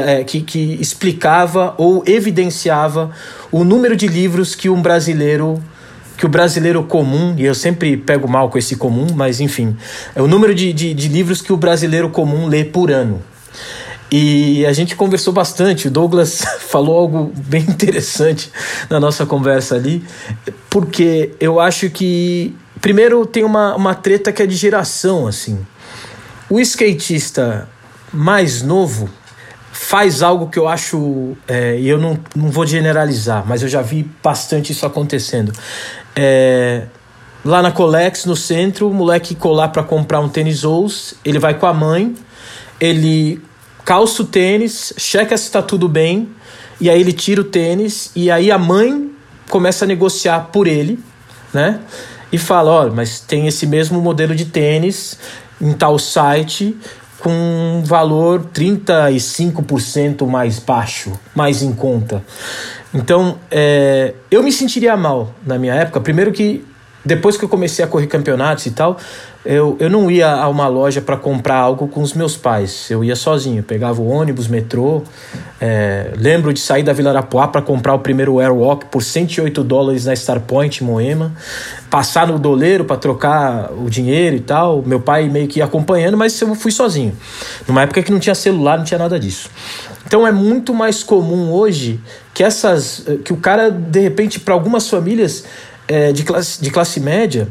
[0.06, 3.10] é, que, que explicava ou evidenciava
[3.52, 5.62] o número de livros que um brasileiro
[6.18, 9.76] que o brasileiro comum, e eu sempre pego mal com esse comum, mas enfim,
[10.16, 13.22] é o número de, de, de livros que o brasileiro comum lê por ano.
[14.10, 15.86] E a gente conversou bastante.
[15.86, 18.50] O Douglas falou algo bem interessante
[18.90, 20.02] na nossa conversa ali,
[20.68, 25.64] porque eu acho que, primeiro, tem uma, uma treta que é de geração, assim.
[26.50, 27.68] O skatista
[28.12, 29.08] mais novo
[29.80, 33.80] faz algo que eu acho, é, e eu não, não vou generalizar, mas eu já
[33.80, 35.52] vi bastante isso acontecendo.
[36.16, 36.86] É,
[37.44, 41.54] lá na Colex, no centro, o moleque colar para comprar um tênis Ous, ele vai
[41.54, 42.12] com a mãe,
[42.80, 43.40] ele
[43.84, 46.28] calça o tênis, checa se está tudo bem,
[46.80, 49.12] e aí ele tira o tênis, e aí a mãe
[49.48, 50.98] começa a negociar por ele,
[51.54, 51.80] né?
[52.32, 55.16] E fala: olha, mas tem esse mesmo modelo de tênis
[55.60, 56.76] em tal site
[57.20, 62.22] com um valor 35% mais baixo, mais em conta.
[62.94, 66.00] Então, é, eu me sentiria mal na minha época.
[66.00, 66.64] Primeiro que
[67.08, 68.98] depois que eu comecei a correr campeonatos e tal,
[69.42, 72.90] eu, eu não ia a uma loja para comprar algo com os meus pais.
[72.90, 75.02] Eu ia sozinho, pegava o ônibus, metrô.
[75.58, 80.04] É, lembro de sair da Vila Arapuá para comprar o primeiro Airwalk por 108 dólares
[80.04, 81.32] na Starpoint, em Moema.
[81.88, 84.82] Passar no doleiro para trocar o dinheiro e tal.
[84.84, 87.16] Meu pai meio que ia acompanhando, mas eu fui sozinho.
[87.66, 89.48] Numa época que não tinha celular, não tinha nada disso.
[90.06, 91.98] Então é muito mais comum hoje
[92.34, 93.04] que essas.
[93.24, 95.44] que o cara, de repente, para algumas famílias
[95.88, 97.48] é, de, classe, de classe média,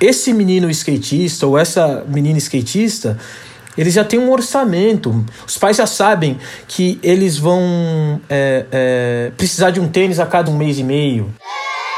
[0.00, 3.18] esse menino skatista ou essa menina skatista,
[3.76, 5.24] eles já têm um orçamento.
[5.46, 10.50] Os pais já sabem que eles vão é, é, precisar de um tênis a cada
[10.50, 11.32] um mês e meio.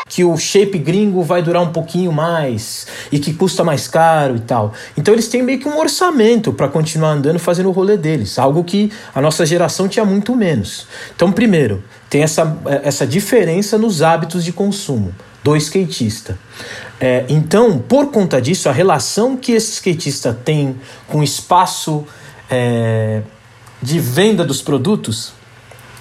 [0.08, 4.40] Que o shape gringo vai durar um pouquinho mais e que custa mais caro e
[4.40, 4.72] tal.
[4.96, 8.64] Então eles têm meio que um orçamento para continuar andando fazendo o rolê deles, algo
[8.64, 10.86] que a nossa geração tinha muito menos.
[11.14, 16.38] Então, primeiro, tem essa, essa diferença nos hábitos de consumo do skatista.
[17.00, 22.06] É, então, por conta disso, a relação que esse skatista tem com o espaço
[22.50, 23.22] é,
[23.80, 25.32] de venda dos produtos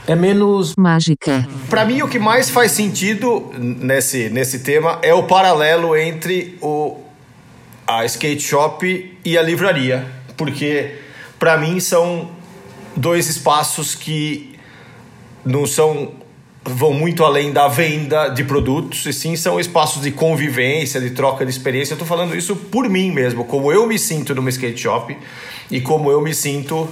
[0.08, 1.48] é menos mágica.
[1.70, 6.98] Para mim, o que mais faz sentido nesse, nesse tema é o paralelo entre o,
[7.86, 10.96] a skate shop e a livraria, porque
[11.38, 12.32] para mim são
[12.96, 14.57] dois espaços que
[15.47, 16.12] não são
[16.69, 21.45] vão muito além da venda de produtos, e sim são espaços de convivência, de troca
[21.45, 21.93] de experiência.
[21.93, 25.17] Eu estou falando isso por mim mesmo, como eu me sinto numa skate shop
[25.71, 26.89] e como eu me sinto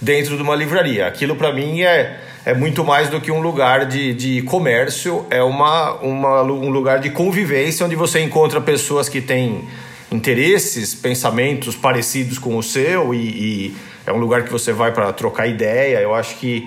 [0.00, 1.06] dentro de uma livraria.
[1.06, 5.42] Aquilo para mim é, é muito mais do que um lugar de, de comércio, é
[5.42, 9.68] uma, uma, um lugar de convivência onde você encontra pessoas que têm
[10.10, 15.12] interesses, pensamentos parecidos com o seu e, e é um lugar que você vai para
[15.12, 16.00] trocar ideia.
[16.00, 16.66] Eu acho que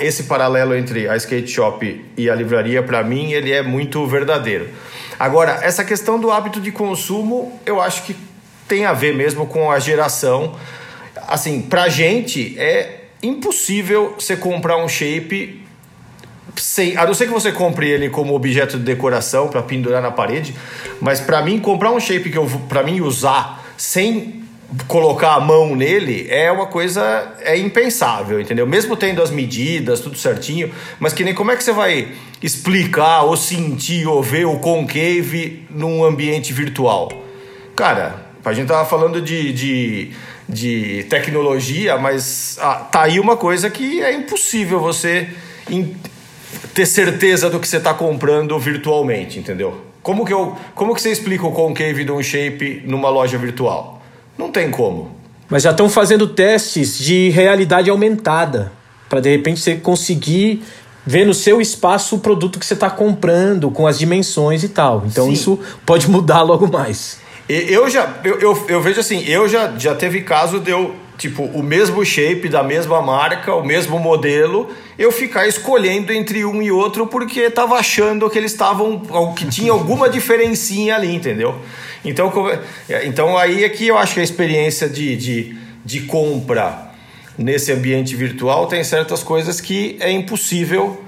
[0.00, 4.68] esse paralelo entre a skate shop e a livraria, para mim, ele é muito verdadeiro.
[5.18, 8.16] Agora, essa questão do hábito de consumo, eu acho que
[8.66, 10.56] tem a ver mesmo com a geração.
[11.28, 15.62] Assim, pra gente é impossível você comprar um shape
[16.56, 20.10] sem, a não ser que você compre ele como objeto de decoração para pendurar na
[20.10, 20.54] parede,
[21.00, 24.43] mas para mim comprar um shape que eu para mim usar sem
[24.88, 28.66] colocar a mão nele é uma coisa é impensável, entendeu?
[28.66, 32.08] Mesmo tendo as medidas, tudo certinho, mas que nem como é que você vai
[32.42, 37.12] explicar ou sentir ou ver o concave num ambiente virtual?
[37.76, 40.10] Cara, a gente tava falando de, de,
[40.48, 45.28] de tecnologia, mas ah, tá aí uma coisa que é impossível você
[45.70, 45.94] in,
[46.74, 49.82] ter certeza do que você está comprando virtualmente, entendeu?
[50.02, 53.93] Como que, eu, como que você explica o concave de um shape numa loja virtual?
[54.36, 55.10] Não tem como.
[55.48, 58.72] Mas já estão fazendo testes de realidade aumentada
[59.08, 60.62] para de repente você conseguir
[61.06, 65.04] ver no seu espaço o produto que você está comprando com as dimensões e tal.
[65.06, 65.32] Então Sim.
[65.32, 67.18] isso pode mudar logo mais.
[67.48, 70.94] Eu já eu, eu, eu, vejo assim, eu já, já teve caso de eu
[71.24, 76.60] tipo, o mesmo shape da mesma marca, o mesmo modelo, eu ficar escolhendo entre um
[76.60, 79.00] e outro porque tava achando que eles estavam
[79.34, 81.54] que tinha alguma diferencinha ali, entendeu?
[82.04, 82.30] Então,
[83.04, 86.90] então aí é que eu acho que a experiência de, de, de compra
[87.38, 91.02] nesse ambiente virtual tem certas coisas que é impossível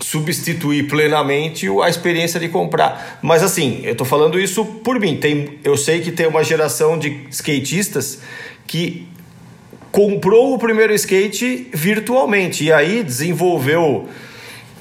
[0.00, 3.18] substituir plenamente a experiência de comprar.
[3.22, 5.16] Mas assim, eu estou falando isso por mim.
[5.16, 8.20] Tem, eu sei que tem uma geração de skatistas
[8.66, 9.08] que
[9.90, 14.08] comprou o primeiro skate virtualmente e aí desenvolveu,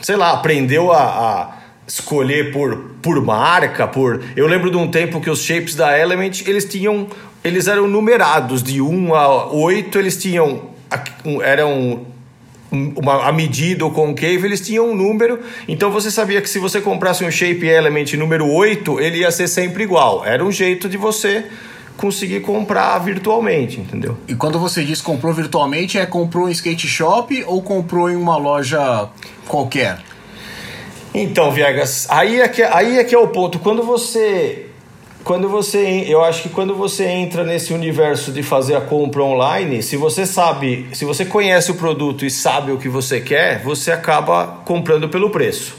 [0.02, 4.24] sei lá, aprendeu a, a escolher por, por marca, por.
[4.36, 7.08] Eu lembro de um tempo que os shapes da Element eles tinham,
[7.44, 10.70] eles eram numerados de 1 a 8, eles tinham
[11.44, 12.06] eram
[12.72, 16.80] uma, a medida ou concave, eles tinham um número, então você sabia que se você
[16.80, 20.24] comprasse um Shape Element número 8, ele ia ser sempre igual.
[20.26, 21.46] Era um jeito de você
[22.00, 24.18] conseguir comprar virtualmente, entendeu?
[24.26, 28.38] E quando você diz comprou virtualmente, é comprou em skate shop ou comprou em uma
[28.38, 29.10] loja
[29.46, 30.00] qualquer?
[31.14, 33.60] Então, Viegas, aí é que, aí é, que é o ponto.
[33.60, 34.68] Quando você
[35.26, 39.84] quando você eu acho que quando você entra nesse universo de fazer a compra online
[39.84, 43.92] se você sabe se você conhece o produto e sabe o que você quer você
[43.92, 45.76] acaba comprando pelo preço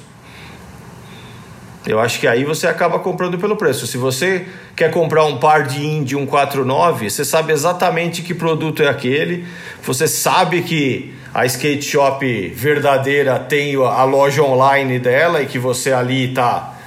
[1.86, 3.86] eu acho que aí você acaba comprando pelo preço.
[3.86, 8.88] Se você quer comprar um par de Indy 149, você sabe exatamente que produto é
[8.88, 9.46] aquele,
[9.82, 15.92] você sabe que a skate shop verdadeira tem a loja online dela e que você
[15.92, 16.79] ali está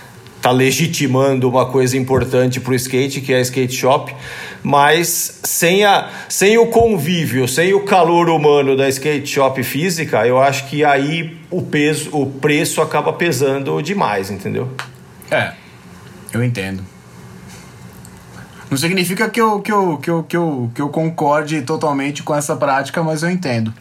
[0.44, 4.14] tá legitimando uma coisa importante para o skate, que é a skate shop,
[4.62, 10.38] mas sem, a, sem o convívio, sem o calor humano da skate shop física, eu
[10.38, 14.70] acho que aí o peso, o preço acaba pesando demais, entendeu?
[15.32, 15.54] É,
[16.34, 16.84] eu entendo.
[18.70, 22.36] Não significa que eu, que eu, que eu, que eu, que eu concorde totalmente com
[22.36, 23.74] essa prática, mas eu entendo.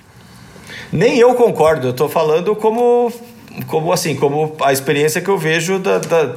[0.92, 3.12] Nem eu concordo, eu tô falando como,
[3.66, 6.36] como assim, como a experiência que eu vejo da, da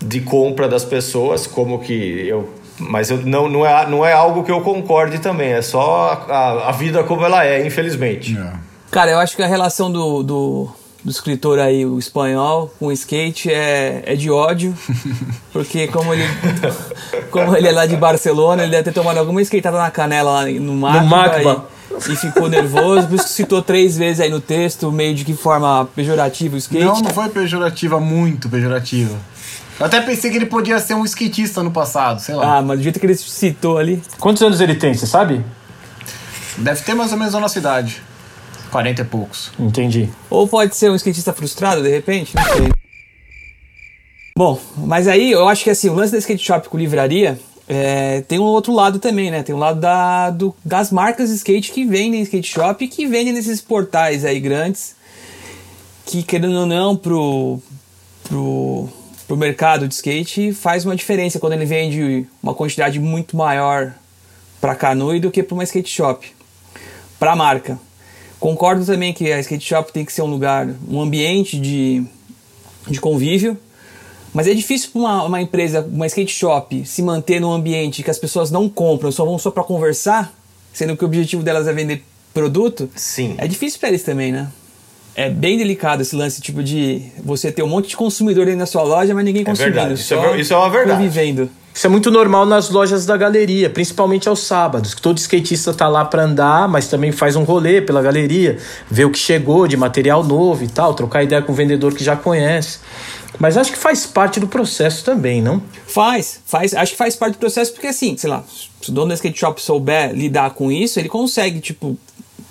[0.00, 2.48] de compra das pessoas, como que eu.
[2.78, 6.68] Mas eu, não, não, é, não é algo que eu concorde também, é só a,
[6.68, 8.36] a vida como ela é, infelizmente.
[8.36, 8.52] É.
[8.90, 10.68] Cara, eu acho que a relação do, do,
[11.04, 14.74] do escritor aí, o espanhol, com o skate é, é de ódio,
[15.52, 16.24] porque como ele,
[17.30, 20.46] como ele é lá de Barcelona, ele deve ter tomado alguma skateada na canela lá
[20.46, 21.68] no Macba
[22.08, 25.34] e ficou nervoso, por isso que citou três vezes aí no texto, meio de que
[25.34, 26.84] forma pejorativa o skate.
[26.84, 29.16] Não, não foi pejorativa, muito pejorativa.
[29.78, 32.58] Eu até pensei que ele podia ser um skatista no passado, sei lá.
[32.58, 34.02] Ah, mas do jeito que ele citou ali.
[34.18, 35.44] Quantos anos ele tem, você sabe?
[36.58, 38.02] Deve ter mais ou menos a nossa idade.
[38.70, 39.50] 40 e poucos.
[39.58, 40.08] Entendi.
[40.30, 42.72] Ou pode ser um skatista frustrado, de repente, não sei.
[44.36, 48.22] Bom, mas aí eu acho que assim, o lance da skate shop com livraria é,
[48.22, 49.42] tem um outro lado também, né?
[49.42, 53.06] Tem um lado da, do, das marcas de skate que vendem skate shop e que
[53.06, 54.94] vendem nesses portais aí grandes
[56.04, 57.60] que, querendo ou não, pro,
[58.24, 58.88] pro,
[59.26, 63.94] pro mercado de skate faz uma diferença quando ele vende uma quantidade muito maior
[64.60, 66.30] para canoe do que para uma skate shop,
[67.18, 67.78] para marca.
[68.38, 72.04] Concordo também que a skate shop tem que ser um lugar, um ambiente de,
[72.88, 73.56] de convívio,
[74.32, 78.10] mas é difícil para uma, uma, empresa, uma skate shop, se manter num ambiente que
[78.10, 80.32] as pessoas não compram, só vão só para conversar,
[80.72, 82.88] sendo que o objetivo delas é vender produto.
[82.96, 83.34] Sim.
[83.38, 84.48] É difícil para eles também, né?
[85.14, 88.66] É bem delicado esse lance, tipo, de você ter um monte de consumidor dentro da
[88.66, 89.74] sua loja, mas ninguém é consumindo.
[89.74, 90.00] Verdade.
[90.00, 90.98] Isso, é, isso é uma verdade.
[90.98, 91.50] Convivendo.
[91.74, 95.88] Isso é muito normal nas lojas da galeria, principalmente aos sábados, que todo skatista tá
[95.88, 98.58] lá para andar, mas também faz um rolê pela galeria,
[98.90, 102.04] ver o que chegou de material novo e tal, trocar ideia com o vendedor que
[102.04, 102.78] já conhece.
[103.38, 105.62] Mas acho que faz parte do processo também, não?
[105.86, 106.74] Faz, faz.
[106.74, 108.44] Acho que faz parte do processo porque assim, sei lá,
[108.80, 111.96] se o dono da skate shop souber lidar com isso, ele consegue, tipo,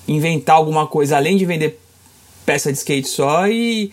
[0.08, 1.80] inventar alguma coisa além de vender
[2.46, 3.91] peça de skate só e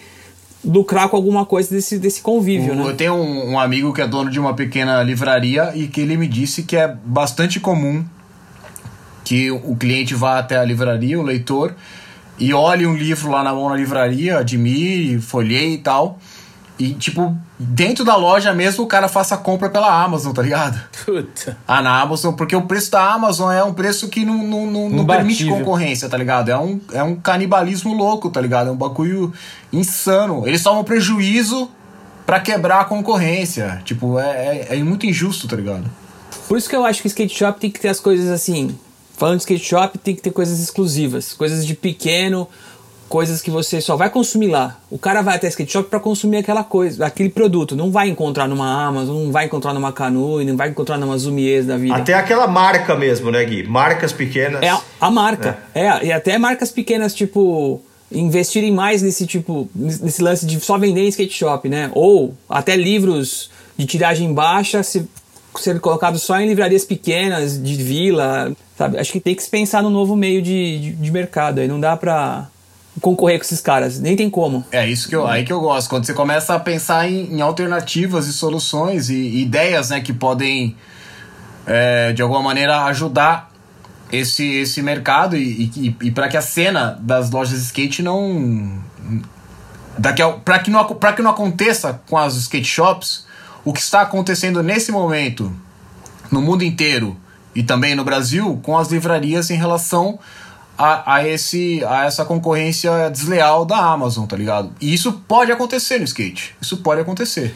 [0.65, 2.83] lucrar com alguma coisa desse, desse convívio, né?
[2.85, 6.17] Eu tenho um, um, amigo que é dono de uma pequena livraria e que ele
[6.17, 8.05] me disse que é bastante comum
[9.25, 11.75] que o cliente vá até a livraria, o leitor,
[12.39, 16.19] e olhe um livro lá na mão na livraria, admire, folheie e tal,
[16.79, 20.81] e, tipo, dentro da loja mesmo o cara faça compra pela Amazon, tá ligado?
[21.05, 21.59] Puta.
[21.67, 24.89] Ah, na Amazon, porque o preço da Amazon é um preço que não, não, não,
[24.89, 26.51] não permite concorrência, tá ligado?
[26.51, 28.69] É um, é um canibalismo louco, tá ligado?
[28.69, 29.33] É um bagulho
[29.73, 30.47] insano.
[30.47, 31.69] Eles tomam prejuízo
[32.25, 33.83] para quebrar a concorrência.
[33.85, 35.91] Tipo, é, é, é muito injusto, tá ligado?
[36.47, 38.79] Por isso que eu acho que o skate shop tem que ter as coisas assim.
[39.17, 42.49] Falando de skate shop, tem que ter coisas exclusivas, coisas de pequeno
[43.09, 44.77] coisas que você só vai consumir lá.
[44.91, 47.75] O cara vai até skate shop para consumir aquela coisa, aquele produto.
[47.75, 51.67] Não vai encontrar numa Amazon, não vai encontrar numa Canoe, não vai encontrar numa Zumies
[51.67, 51.97] da vida.
[51.97, 53.65] Até aquela marca mesmo, né, Gui?
[53.65, 54.63] Marcas pequenas.
[54.63, 55.59] É a, a marca.
[55.75, 55.87] É.
[55.87, 56.05] é.
[56.07, 57.81] e até marcas pequenas, tipo,
[58.13, 61.91] investirem mais nesse tipo, nesse lance de só vender em skate shop, né?
[61.95, 65.09] Ou até livros de tiragem baixa se
[65.57, 68.99] ser colocado só em livrarias pequenas, de vila, sabe?
[68.99, 71.67] Acho que tem que se pensar no novo meio de, de, de mercado aí.
[71.67, 72.49] Não dá pra
[73.01, 74.65] concorrer com esses caras, nem tem como.
[74.71, 77.41] É isso que eu, aí que eu gosto, quando você começa a pensar em, em
[77.41, 80.77] alternativas e soluções e, e, ideias, né, que podem
[81.67, 83.51] é, de alguma maneira ajudar
[84.11, 88.83] esse, esse mercado e, e, e para que a cena das lojas de skate não
[89.99, 93.27] daqui para que não que não aconteça com as skate shops
[93.65, 95.53] o que está acontecendo nesse momento
[96.31, 97.17] no mundo inteiro
[97.55, 100.19] e também no Brasil com as livrarias em relação
[100.79, 104.73] a, a, esse, a essa concorrência desleal da Amazon, tá ligado?
[104.81, 106.55] E isso pode acontecer no skate.
[106.63, 107.53] Isso pode acontecer.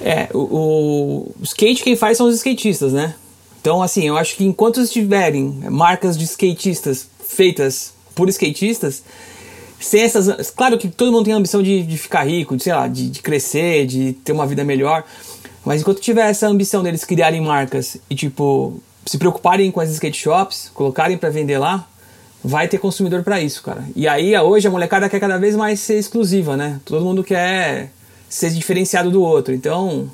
[0.00, 3.14] É, o, o, skate quem faz são os skatistas, né?
[3.60, 9.02] Então, assim, eu acho que enquanto estiverem marcas de skatistas feitas por skatistas,
[9.80, 10.50] sem essas.
[10.50, 13.08] Claro que todo mundo tem a ambição de, de ficar rico, de, sei lá, de,
[13.08, 15.04] de crescer, de ter uma vida melhor.
[15.64, 20.18] Mas enquanto tiver essa ambição deles criarem marcas e, tipo, se preocuparem com as skate
[20.18, 21.86] shops, colocarem para vender lá,
[22.42, 23.84] vai ter consumidor para isso, cara.
[23.94, 26.80] E aí, hoje, a molecada quer cada vez mais ser exclusiva, né?
[26.84, 27.90] Todo mundo quer
[28.28, 29.54] ser diferenciado do outro.
[29.54, 30.10] Então,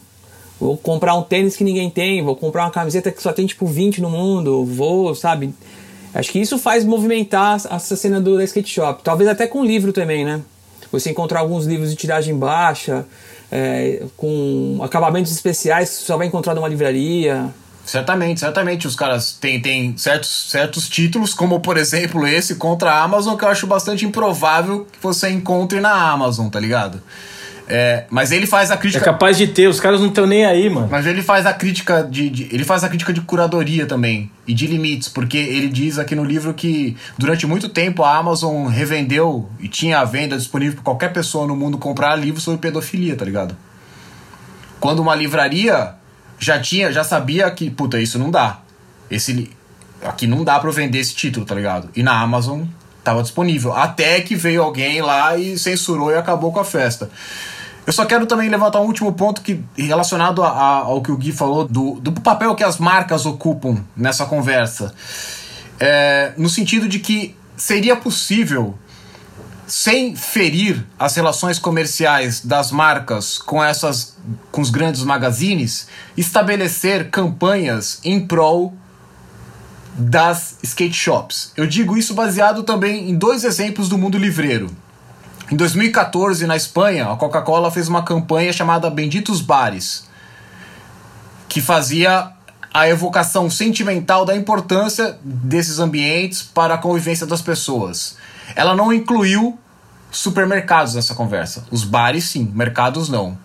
[0.58, 3.66] vou comprar um tênis que ninguém tem, vou comprar uma camiseta que só tem tipo
[3.66, 5.54] 20 no mundo, vou, sabe?
[6.14, 9.02] Acho que isso faz movimentar essa cena do da skate shop.
[9.02, 10.40] Talvez até com livro também, né?
[10.92, 13.04] Você encontrar alguns livros de tiragem baixa,
[13.50, 17.52] é, com acabamentos especiais só vai encontrar numa livraria.
[17.84, 23.02] Certamente, certamente os caras têm, têm certos, certos títulos, como por exemplo esse contra a
[23.02, 27.02] Amazon, que eu acho bastante improvável que você encontre na Amazon, tá ligado?
[27.66, 29.02] É, mas ele faz a crítica.
[29.02, 30.88] É capaz de ter, os caras não estão nem aí, mano.
[30.90, 34.30] Mas ele faz a crítica de, de, Ele faz a crítica de curadoria também.
[34.46, 38.66] E de limites, porque ele diz aqui no livro que durante muito tempo a Amazon
[38.66, 43.16] revendeu e tinha a venda disponível para qualquer pessoa no mundo comprar livros sobre pedofilia,
[43.16, 43.56] tá ligado?
[44.78, 45.94] Quando uma livraria
[46.38, 48.60] já tinha, já sabia que, puta, isso não dá.
[49.10, 49.50] Esse
[50.02, 51.88] aqui não dá para vender esse título, tá ligado?
[51.94, 52.64] E na Amazon
[53.02, 53.72] tava disponível.
[53.72, 57.10] Até que veio alguém lá e censurou e acabou com a festa.
[57.86, 61.16] Eu só quero também levantar um último ponto que relacionado a, a, ao que o
[61.16, 64.94] Gui falou do, do papel que as marcas ocupam nessa conversa.
[65.78, 68.74] É, no sentido de que seria possível
[69.66, 74.16] sem ferir as relações comerciais das marcas com essas
[74.50, 78.74] com os grandes magazines, estabelecer campanhas em prol
[79.96, 81.52] das skate shops.
[81.56, 84.70] Eu digo isso baseado também em dois exemplos do mundo livreiro.
[85.50, 90.08] Em 2014, na Espanha, a Coca-Cola fez uma campanha chamada Benditos Bares,
[91.48, 92.30] que fazia
[92.72, 98.16] a evocação sentimental da importância desses ambientes para a convivência das pessoas.
[98.54, 99.58] Ela não incluiu
[100.10, 101.64] supermercados nessa conversa.
[101.70, 103.36] Os bares, sim, mercados não.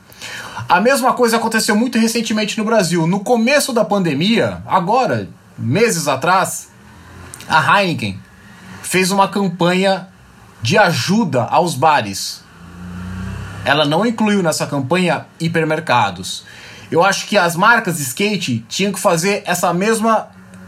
[0.68, 3.08] A mesma coisa aconteceu muito recentemente no Brasil.
[3.08, 5.28] No começo da pandemia, agora,
[5.58, 6.70] meses atrás,
[7.48, 8.20] a Heineken
[8.84, 10.08] fez uma campanha
[10.62, 12.44] de ajuda aos bares.
[13.66, 16.44] Ela não incluiu nessa campanha hipermercados.
[16.92, 20.28] Eu acho que as marcas de skate tinham que fazer essa mesma.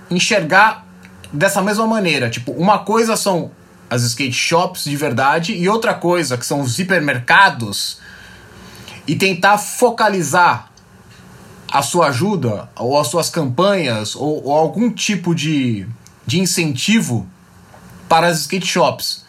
[0.09, 0.85] enxergar
[1.31, 2.29] dessa mesma maneira.
[2.29, 3.51] Tipo, uma coisa são
[3.91, 7.97] as skate shops de verdade e outra coisa que são os hipermercados
[9.05, 10.71] e tentar focalizar
[11.69, 15.85] a sua ajuda ou as suas campanhas ou, ou algum tipo de,
[16.25, 17.27] de incentivo
[18.07, 19.25] para as skate shops.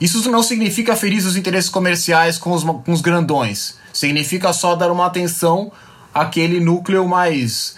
[0.00, 3.78] Isso não significa ferir os interesses comerciais com os, com os grandões.
[3.92, 5.72] Significa só dar uma atenção
[6.12, 7.74] àquele núcleo mais.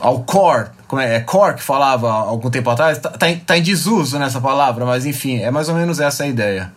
[0.00, 3.62] ao core como é, é que falava algum tempo atrás, tá, tá, em, tá em
[3.62, 6.72] desuso nessa palavra, mas enfim, é mais ou menos essa a ideia.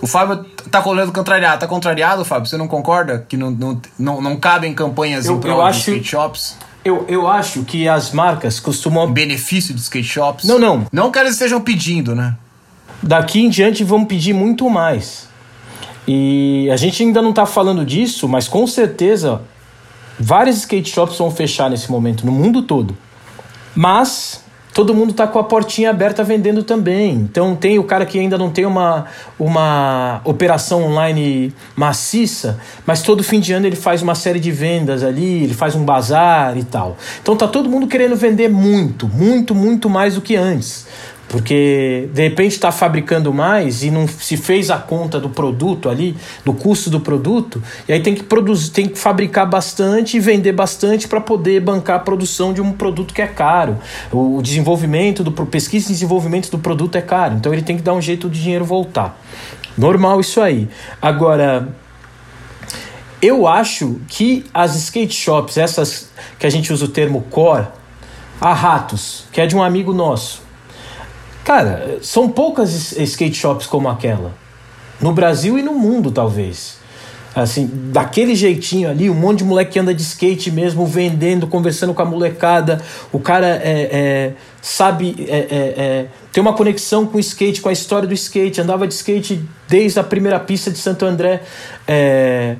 [0.00, 1.60] O Fábio tá colhendo contrariado.
[1.60, 2.46] Tá contrariado, Fábio?
[2.46, 6.04] Você não concorda que não, não, não, não cabem campanhas eu, em prol de skate
[6.04, 6.58] shops?
[6.84, 9.10] Eu, eu acho que as marcas costumam.
[9.10, 10.44] Benefício de skate shops?
[10.44, 10.86] Não, não.
[10.92, 12.36] Não que eles estejam pedindo, né?
[13.02, 15.26] Daqui em diante vão pedir muito mais.
[16.06, 19.40] E a gente ainda não tá falando disso, mas com certeza
[20.18, 22.96] Várias skate shops vão fechar nesse momento, no mundo todo.
[23.74, 24.44] Mas
[24.74, 27.14] todo mundo está com a portinha aberta vendendo também.
[27.14, 29.06] Então tem o cara que ainda não tem uma,
[29.38, 35.04] uma operação online maciça, mas todo fim de ano ele faz uma série de vendas
[35.04, 36.96] ali, ele faz um bazar e tal.
[37.22, 40.86] Então tá todo mundo querendo vender muito, muito, muito mais do que antes.
[41.34, 46.16] Porque de repente está fabricando mais e não se fez a conta do produto ali,
[46.44, 50.52] do custo do produto, e aí tem que produzir, tem que fabricar bastante e vender
[50.52, 53.78] bastante para poder bancar a produção de um produto que é caro.
[54.12, 57.94] O desenvolvimento do pesquisa e desenvolvimento do produto é caro, então ele tem que dar
[57.94, 59.20] um jeito de dinheiro voltar.
[59.76, 60.68] Normal isso aí.
[61.02, 61.68] Agora,
[63.20, 67.66] eu acho que as skate shops, essas que a gente usa o termo core,
[68.40, 70.43] a Ratos, que é de um amigo nosso.
[71.44, 74.32] Cara, são poucas skate shops como aquela.
[75.00, 76.78] No Brasil e no mundo, talvez.
[77.34, 81.92] Assim, daquele jeitinho ali, um monte de moleque que anda de skate mesmo, vendendo, conversando
[81.92, 82.80] com a molecada.
[83.12, 84.32] O cara é, é
[84.62, 88.60] sabe, é, é, é, tem uma conexão com o skate, com a história do skate.
[88.60, 91.42] Andava de skate desde a primeira pista de Santo André.
[91.86, 92.56] É,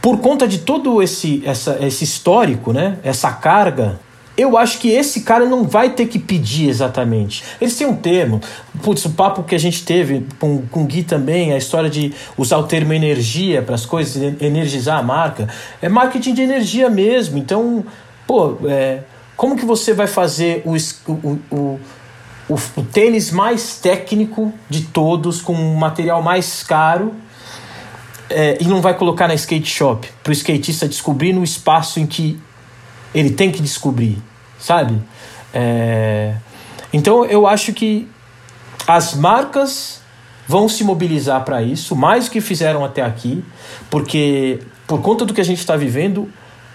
[0.00, 2.98] por conta de todo esse, essa, esse histórico, né?
[3.04, 4.00] essa carga,
[4.36, 7.42] eu acho que esse cara não vai ter que pedir exatamente.
[7.60, 8.40] Eles têm um termo.
[8.82, 12.12] Putz, o papo que a gente teve com, com o Gui também, a história de
[12.36, 15.48] usar o termo energia para as coisas, energizar a marca.
[15.80, 17.38] É marketing de energia mesmo.
[17.38, 17.84] Então,
[18.26, 19.00] pô, é,
[19.36, 20.76] como que você vai fazer o,
[21.10, 21.80] o, o,
[22.48, 27.14] o, o tênis mais técnico de todos, com um material mais caro,
[28.28, 32.06] é, e não vai colocar na skate shop para o skatista descobrir no espaço em
[32.06, 32.38] que
[33.14, 34.18] ele tem que descobrir,
[34.58, 35.00] sabe?
[35.52, 36.34] É...
[36.92, 38.08] Então eu acho que
[38.86, 40.00] as marcas
[40.46, 43.44] vão se mobilizar para isso, mais do que fizeram até aqui,
[43.90, 46.28] porque por conta do que a gente está vivendo,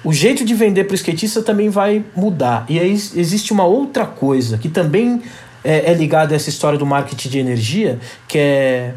[0.03, 2.65] o jeito de vender para o skatista também vai mudar.
[2.67, 5.21] E aí existe uma outra coisa que também
[5.63, 8.93] é, é ligada a essa história do marketing de energia, que é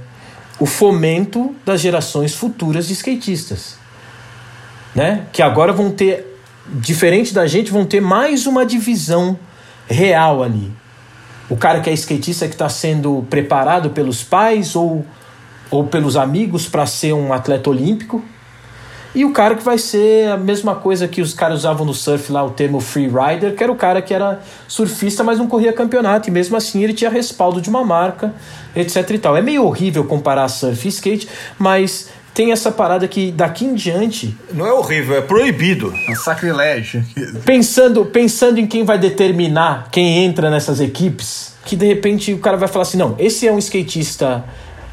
[0.58, 3.76] o fomento das gerações futuras de skatistas.
[4.94, 5.26] Né?
[5.32, 6.33] Que agora vão ter
[6.66, 9.38] diferente da gente, vão ter mais uma divisão
[9.88, 10.72] real ali.
[11.48, 15.04] O cara que é skatista que está sendo preparado pelos pais ou,
[15.70, 18.22] ou pelos amigos para ser um atleta olímpico.
[19.14, 22.32] E o cara que vai ser a mesma coisa que os caras usavam no surf
[22.32, 25.72] lá, o termo free rider, que era o cara que era surfista, mas não corria
[25.72, 26.28] campeonato.
[26.28, 28.34] E mesmo assim ele tinha respaldo de uma marca,
[28.74, 29.36] etc e tal.
[29.36, 34.36] É meio horrível comparar surf e skate, mas tem essa parada que daqui em diante.
[34.52, 35.94] Não é horrível, é proibido.
[36.08, 37.04] É um sacrilégio.
[37.44, 42.56] Pensando, pensando em quem vai determinar quem entra nessas equipes, que de repente o cara
[42.56, 44.44] vai falar assim: não, esse é um skatista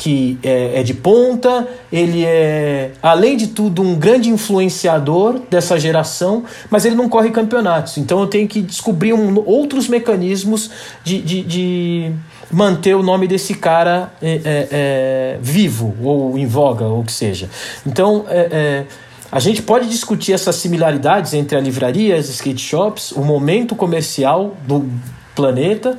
[0.02, 6.44] que é, é, de ponta, ele é, além de tudo, um grande influenciador dessa geração,
[6.72, 8.00] mas ele não corre campeonatos.
[8.00, 10.72] Então eu tenho que descobrir um, outros mecanismos
[11.04, 12.12] de, de, de,
[12.52, 17.12] manter o nome desse cara é, é, é vivo, ou em voga, ou o que
[17.12, 17.50] seja.
[17.86, 18.26] Então.
[18.28, 18.86] É, é,
[19.32, 24.58] a gente pode discutir essas similaridades entre a livraria, as skate shops, o momento comercial
[24.68, 24.86] do
[25.34, 25.98] planeta,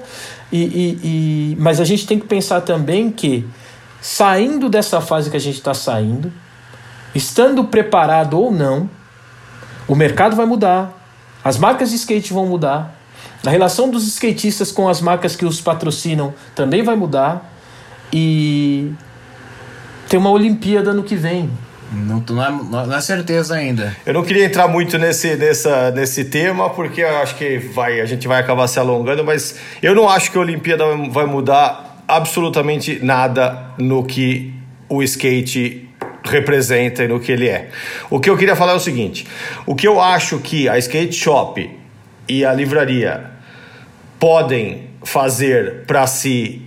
[0.53, 3.49] e, e, e, mas a gente tem que pensar também que
[4.03, 6.31] saindo dessa fase que a gente está saindo,
[7.15, 8.91] estando preparado ou não,
[9.89, 10.93] o mercado vai mudar,
[11.43, 13.02] as marcas de skate vão mudar,
[13.45, 17.53] a relação dos skatistas com as marcas que os patrocinam também vai mudar
[18.13, 18.93] e
[20.09, 21.51] tem uma Olimpíada no que vem.
[21.93, 22.51] Não, não, é,
[22.87, 23.95] não é certeza ainda.
[24.07, 28.07] Eu não queria entrar muito nesse, nessa, nesse tema, porque eu acho que vai, a
[28.07, 32.99] gente vai acabar se alongando, mas eu não acho que a Olimpíada vai mudar absolutamente
[33.03, 34.55] nada no que
[34.89, 35.89] o skate
[36.25, 37.69] representa e no que ele é.
[38.09, 39.27] O que eu queria falar é o seguinte:
[39.67, 41.82] o que eu acho que a skate shop
[42.29, 43.31] e a livraria
[44.19, 46.63] podem fazer para se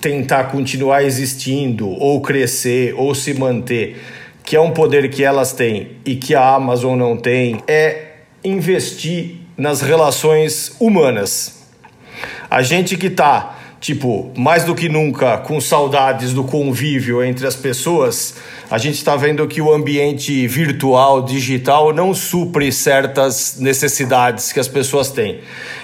[0.00, 4.00] tentar continuar existindo ou crescer ou se manter,
[4.44, 8.12] que é um poder que elas têm e que a Amazon não tem, é
[8.44, 11.66] investir nas relações humanas.
[12.50, 17.54] A gente que está tipo, mais do que nunca, com saudades do convívio entre as
[17.54, 18.34] pessoas,
[18.70, 24.68] a gente está vendo que o ambiente virtual, digital, não supre certas necessidades que as
[24.68, 25.40] pessoas têm.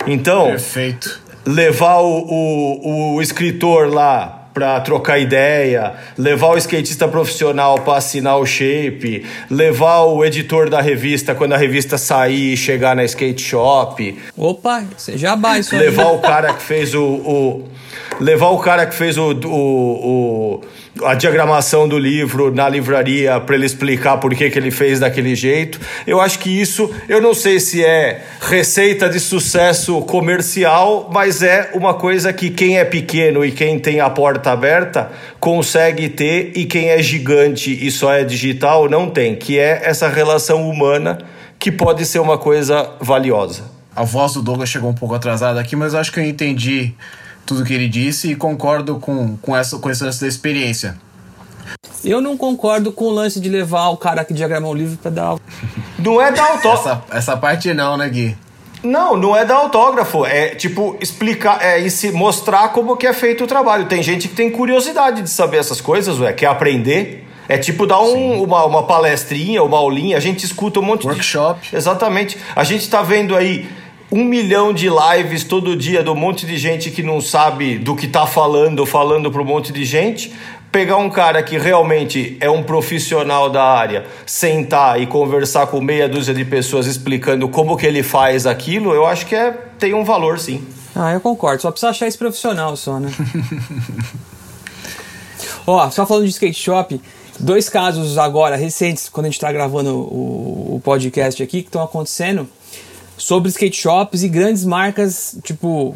[0.07, 1.21] Então, Perfeito.
[1.47, 8.39] levar o, o, o escritor lá para trocar ideia, levar o skatista profissional para assinar
[8.39, 13.43] o shape, levar o editor da revista quando a revista sair e chegar na skate
[13.43, 14.19] shop.
[14.37, 17.69] Opa, você já vai isso Levar o cara que fez o, o
[18.21, 20.61] levar o cara que fez o, o, o
[21.03, 25.35] a diagramação do livro na livraria para ele explicar por que, que ele fez daquele
[25.35, 25.81] jeito.
[26.07, 31.71] Eu acho que isso, eu não sei se é receita de sucesso comercial, mas é
[31.73, 36.67] uma coisa que quem é pequeno e quem tem a porta aberta consegue ter e
[36.67, 41.19] quem é gigante e só é digital não tem, que é essa relação humana
[41.59, 43.71] que pode ser uma coisa valiosa.
[43.95, 46.95] A voz do Douglas chegou um pouco atrasada aqui, mas eu acho que eu entendi
[47.45, 50.97] tudo que ele disse e concordo com, com, essa, com esse lance da experiência.
[52.05, 55.11] Eu não concordo com o lance de levar o cara que diagramou o livro para
[55.11, 55.37] dar.
[55.99, 56.89] Não é dar autógrafo.
[56.89, 58.37] Essa, essa parte não, né, Gui?
[58.83, 60.27] Não, não é dar autógrafo.
[60.27, 63.87] É tipo explicar, é se mostrar como que é feito o trabalho.
[63.87, 67.29] Tem gente que tem curiosidade de saber essas coisas, ué, quer aprender.
[67.49, 70.17] É tipo dar um, uma, uma palestrinha, uma aulinha.
[70.17, 71.61] A gente escuta um monte Workshop.
[71.61, 71.67] de.
[71.67, 71.77] Workshop.
[71.77, 72.39] Exatamente.
[72.57, 73.69] A gente tá vendo aí
[74.13, 78.07] um milhão de lives todo dia do monte de gente que não sabe do que
[78.07, 80.35] tá falando, falando para um monte de gente
[80.71, 86.09] pegar um cara que realmente é um profissional da área, sentar e conversar com meia
[86.09, 90.05] dúzia de pessoas explicando como que ele faz aquilo, eu acho que é, tem um
[90.05, 90.67] valor sim.
[90.95, 91.63] Ah, eu concordo.
[91.63, 93.11] Só precisa achar esse profissional só, né?
[95.67, 97.01] Ó, só falando de skate shop,
[97.39, 101.83] dois casos agora recentes, quando a gente está gravando o, o, podcast aqui, que estão
[101.83, 102.49] acontecendo
[103.23, 105.95] sobre skate shops e grandes marcas, tipo,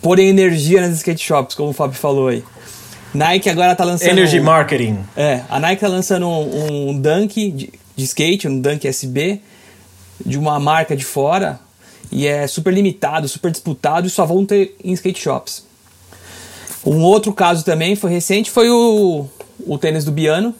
[0.00, 2.42] porem energia nas skate shops, como o Fábio falou aí.
[3.12, 4.12] Nike agora tá lançando.
[4.12, 4.98] Energy Marketing.
[5.14, 9.42] É, a Nike tá lançando um, um Dunk de, de, skate, um Dunk SB,
[10.24, 11.60] de uma marca de fora,
[12.10, 15.66] e é super limitado, super disputado, e só vão ter em skate shops.
[16.82, 19.26] Um outro caso também foi recente, foi o,
[19.66, 20.54] o tênis do Biano,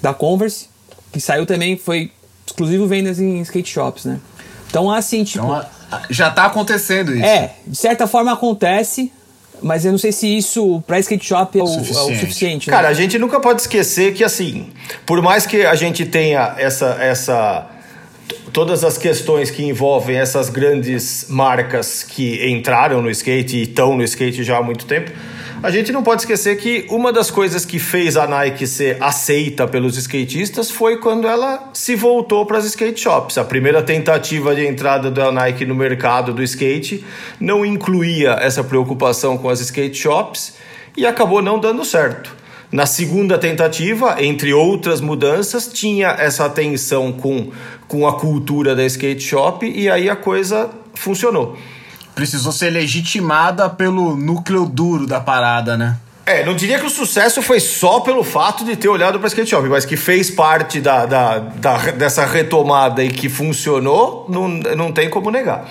[0.00, 0.68] da Converse,
[1.12, 2.10] que saiu também, foi
[2.46, 4.18] exclusivo vendas em skate shops, né?
[4.70, 5.44] Então, assim, tipo.
[5.44, 5.66] Então,
[6.08, 7.24] já tá acontecendo isso.
[7.24, 9.12] É, de certa forma acontece,
[9.60, 11.98] mas eu não sei se isso para skate shop é o suficiente.
[11.98, 12.76] É o suficiente né?
[12.76, 14.68] Cara, a gente nunca pode esquecer que assim,
[15.04, 17.66] por mais que a gente tenha essa essa
[18.52, 24.02] todas as questões que envolvem essas grandes marcas que entraram no skate e estão no
[24.02, 25.10] skate já há muito tempo,
[25.62, 29.68] a gente não pode esquecer que uma das coisas que fez a Nike ser aceita
[29.68, 33.36] pelos skatistas foi quando ela se voltou para as skate shops.
[33.36, 37.04] A primeira tentativa de entrada da Nike no mercado do skate
[37.38, 40.54] não incluía essa preocupação com as skate shops
[40.96, 42.34] e acabou não dando certo.
[42.72, 47.50] Na segunda tentativa, entre outras mudanças, tinha essa atenção com,
[47.86, 51.58] com a cultura da skate shop e aí a coisa funcionou
[52.20, 55.96] precisou ser legitimada pelo núcleo duro da parada, né?
[56.26, 59.48] É, não diria que o sucesso foi só pelo fato de ter olhado para skate
[59.48, 64.92] shop, mas que fez parte da, da, da, dessa retomada e que funcionou, não, não
[64.92, 65.66] tem como negar.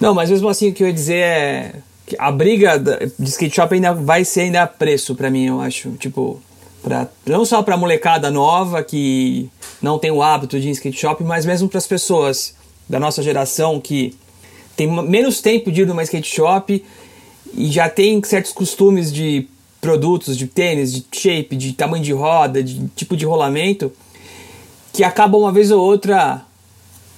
[0.00, 1.74] Não, mas mesmo assim o que eu ia dizer é
[2.08, 5.92] que a briga de skate shop ainda vai ser ainda preço para mim, eu acho.
[5.92, 6.42] Tipo,
[6.82, 9.48] pra, não só para molecada nova que
[9.80, 12.57] não tem o hábito de ir em skate shop, mas mesmo para as pessoas
[12.88, 14.14] da nossa geração que
[14.76, 16.84] tem menos tempo de ir numa skate shop
[17.54, 19.46] e já tem certos costumes de
[19.80, 23.92] produtos, de tênis, de shape, de tamanho de roda, de tipo de rolamento,
[24.92, 26.44] que acabam uma vez ou outra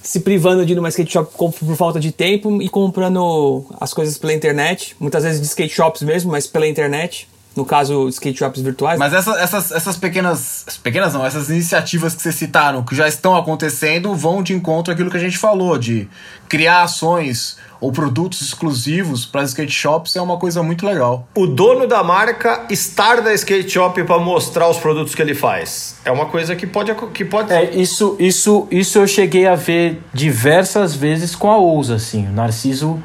[0.03, 4.17] se privando de ir numa skate shop por falta de tempo e comprando as coisas
[4.17, 8.61] pela internet, muitas vezes de skate shops mesmo, mas pela internet no caso, skate shops
[8.61, 8.97] virtuais.
[8.97, 10.65] Mas essa, essas, essas pequenas.
[10.81, 15.09] Pequenas não, essas iniciativas que vocês citaram, que já estão acontecendo, vão de encontro àquilo
[15.09, 16.07] que a gente falou, de
[16.47, 21.27] criar ações ou produtos exclusivos para skate shops é uma coisa muito legal.
[21.35, 25.95] O dono da marca estar da skate shop para mostrar os produtos que ele faz.
[26.05, 30.01] É uma coisa que pode que pode É, isso isso isso eu cheguei a ver
[30.13, 32.27] diversas vezes com a Ousa assim.
[32.27, 33.01] O Narciso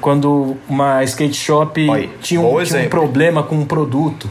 [0.00, 4.30] quando uma skate shop Oi, tinha, um, tinha um, problema com um produto,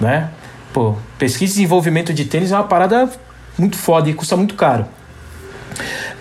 [0.00, 0.30] né?
[0.72, 3.10] Pô, pesquisa e desenvolvimento de tênis é uma parada
[3.58, 4.86] muito foda e custa muito caro.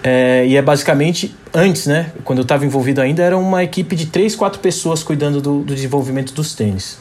[0.04, 2.12] É, e é basicamente, antes, né?
[2.24, 5.74] Quando eu estava envolvido ainda, era uma equipe de três, quatro pessoas cuidando do, do
[5.74, 7.00] desenvolvimento dos tênis.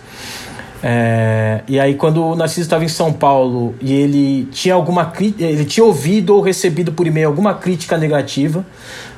[0.87, 5.65] É, e aí quando o Narciso estava em São Paulo e ele tinha alguma ele
[5.65, 8.67] tinha ouvido ou recebido por e-mail alguma crítica negativa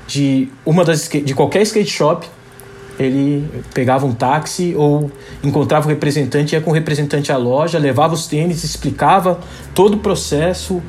[0.07, 2.25] de uma das de qualquer skate shop
[2.99, 5.11] ele pegava um táxi ou
[5.43, 9.41] encontrava o representante, ia com o representante à loja, levava os tênis, explicava
[9.75, 10.83] todo o processo,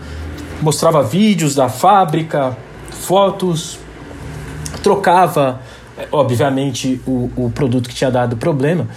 [0.61, 2.57] mostrava vídeos da fábrica,
[2.91, 3.79] fotos,
[4.81, 5.61] trocava,
[6.11, 8.87] obviamente, o, o produto que tinha dado problema,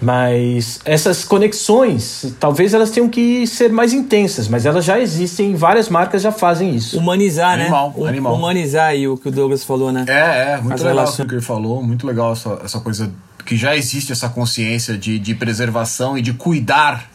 [0.00, 5.88] mas essas conexões, talvez elas tenham que ser mais intensas, mas elas já existem, várias
[5.88, 6.98] marcas já fazem isso.
[6.98, 8.08] Humanizar, animal, né?
[8.08, 8.34] Animal.
[8.34, 10.04] Humanizar aí o que o Douglas falou, né?
[10.08, 11.26] É, é, muito As legal relações.
[11.26, 13.12] o que ele falou, muito legal essa, essa coisa
[13.44, 17.10] que já existe essa consciência de, de preservação e de cuidar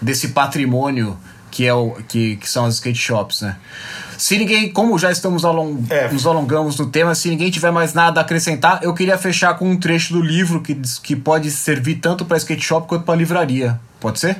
[0.00, 1.16] desse patrimônio
[1.54, 3.56] que é o que, que são as skate shops, né?
[4.18, 6.08] Se ninguém, como já estamos along, é.
[6.10, 9.70] nos alongamos no tema, se ninguém tiver mais nada a acrescentar, eu queria fechar com
[9.70, 13.78] um trecho do livro que, que pode servir tanto para skate shop quanto para livraria.
[14.00, 14.38] Pode ser?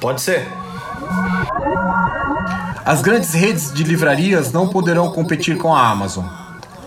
[0.00, 0.46] Pode ser.
[2.84, 6.24] As grandes redes de livrarias não poderão competir com a Amazon.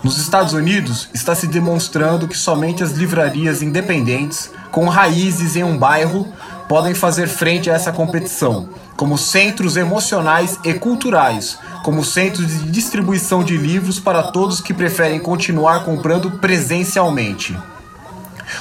[0.02, 5.78] Nos Estados Unidos, está se demonstrando que somente as livrarias independentes, com raízes em um
[5.78, 6.26] bairro,
[6.72, 13.44] podem fazer frente a essa competição, como centros emocionais e culturais, como centros de distribuição
[13.44, 17.54] de livros para todos que preferem continuar comprando presencialmente.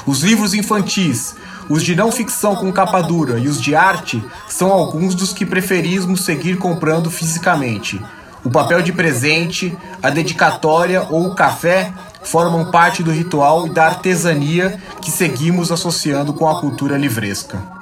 [0.06, 1.36] Os livros infantis,
[1.70, 5.46] os de não ficção com capa dura e os de arte são alguns dos que
[5.46, 8.02] preferimos seguir comprando fisicamente.
[8.44, 11.94] O papel de presente, a dedicatória ou o café
[12.24, 17.80] formam parte do ritual e da artesania que seguimos associando com a cultura livresca.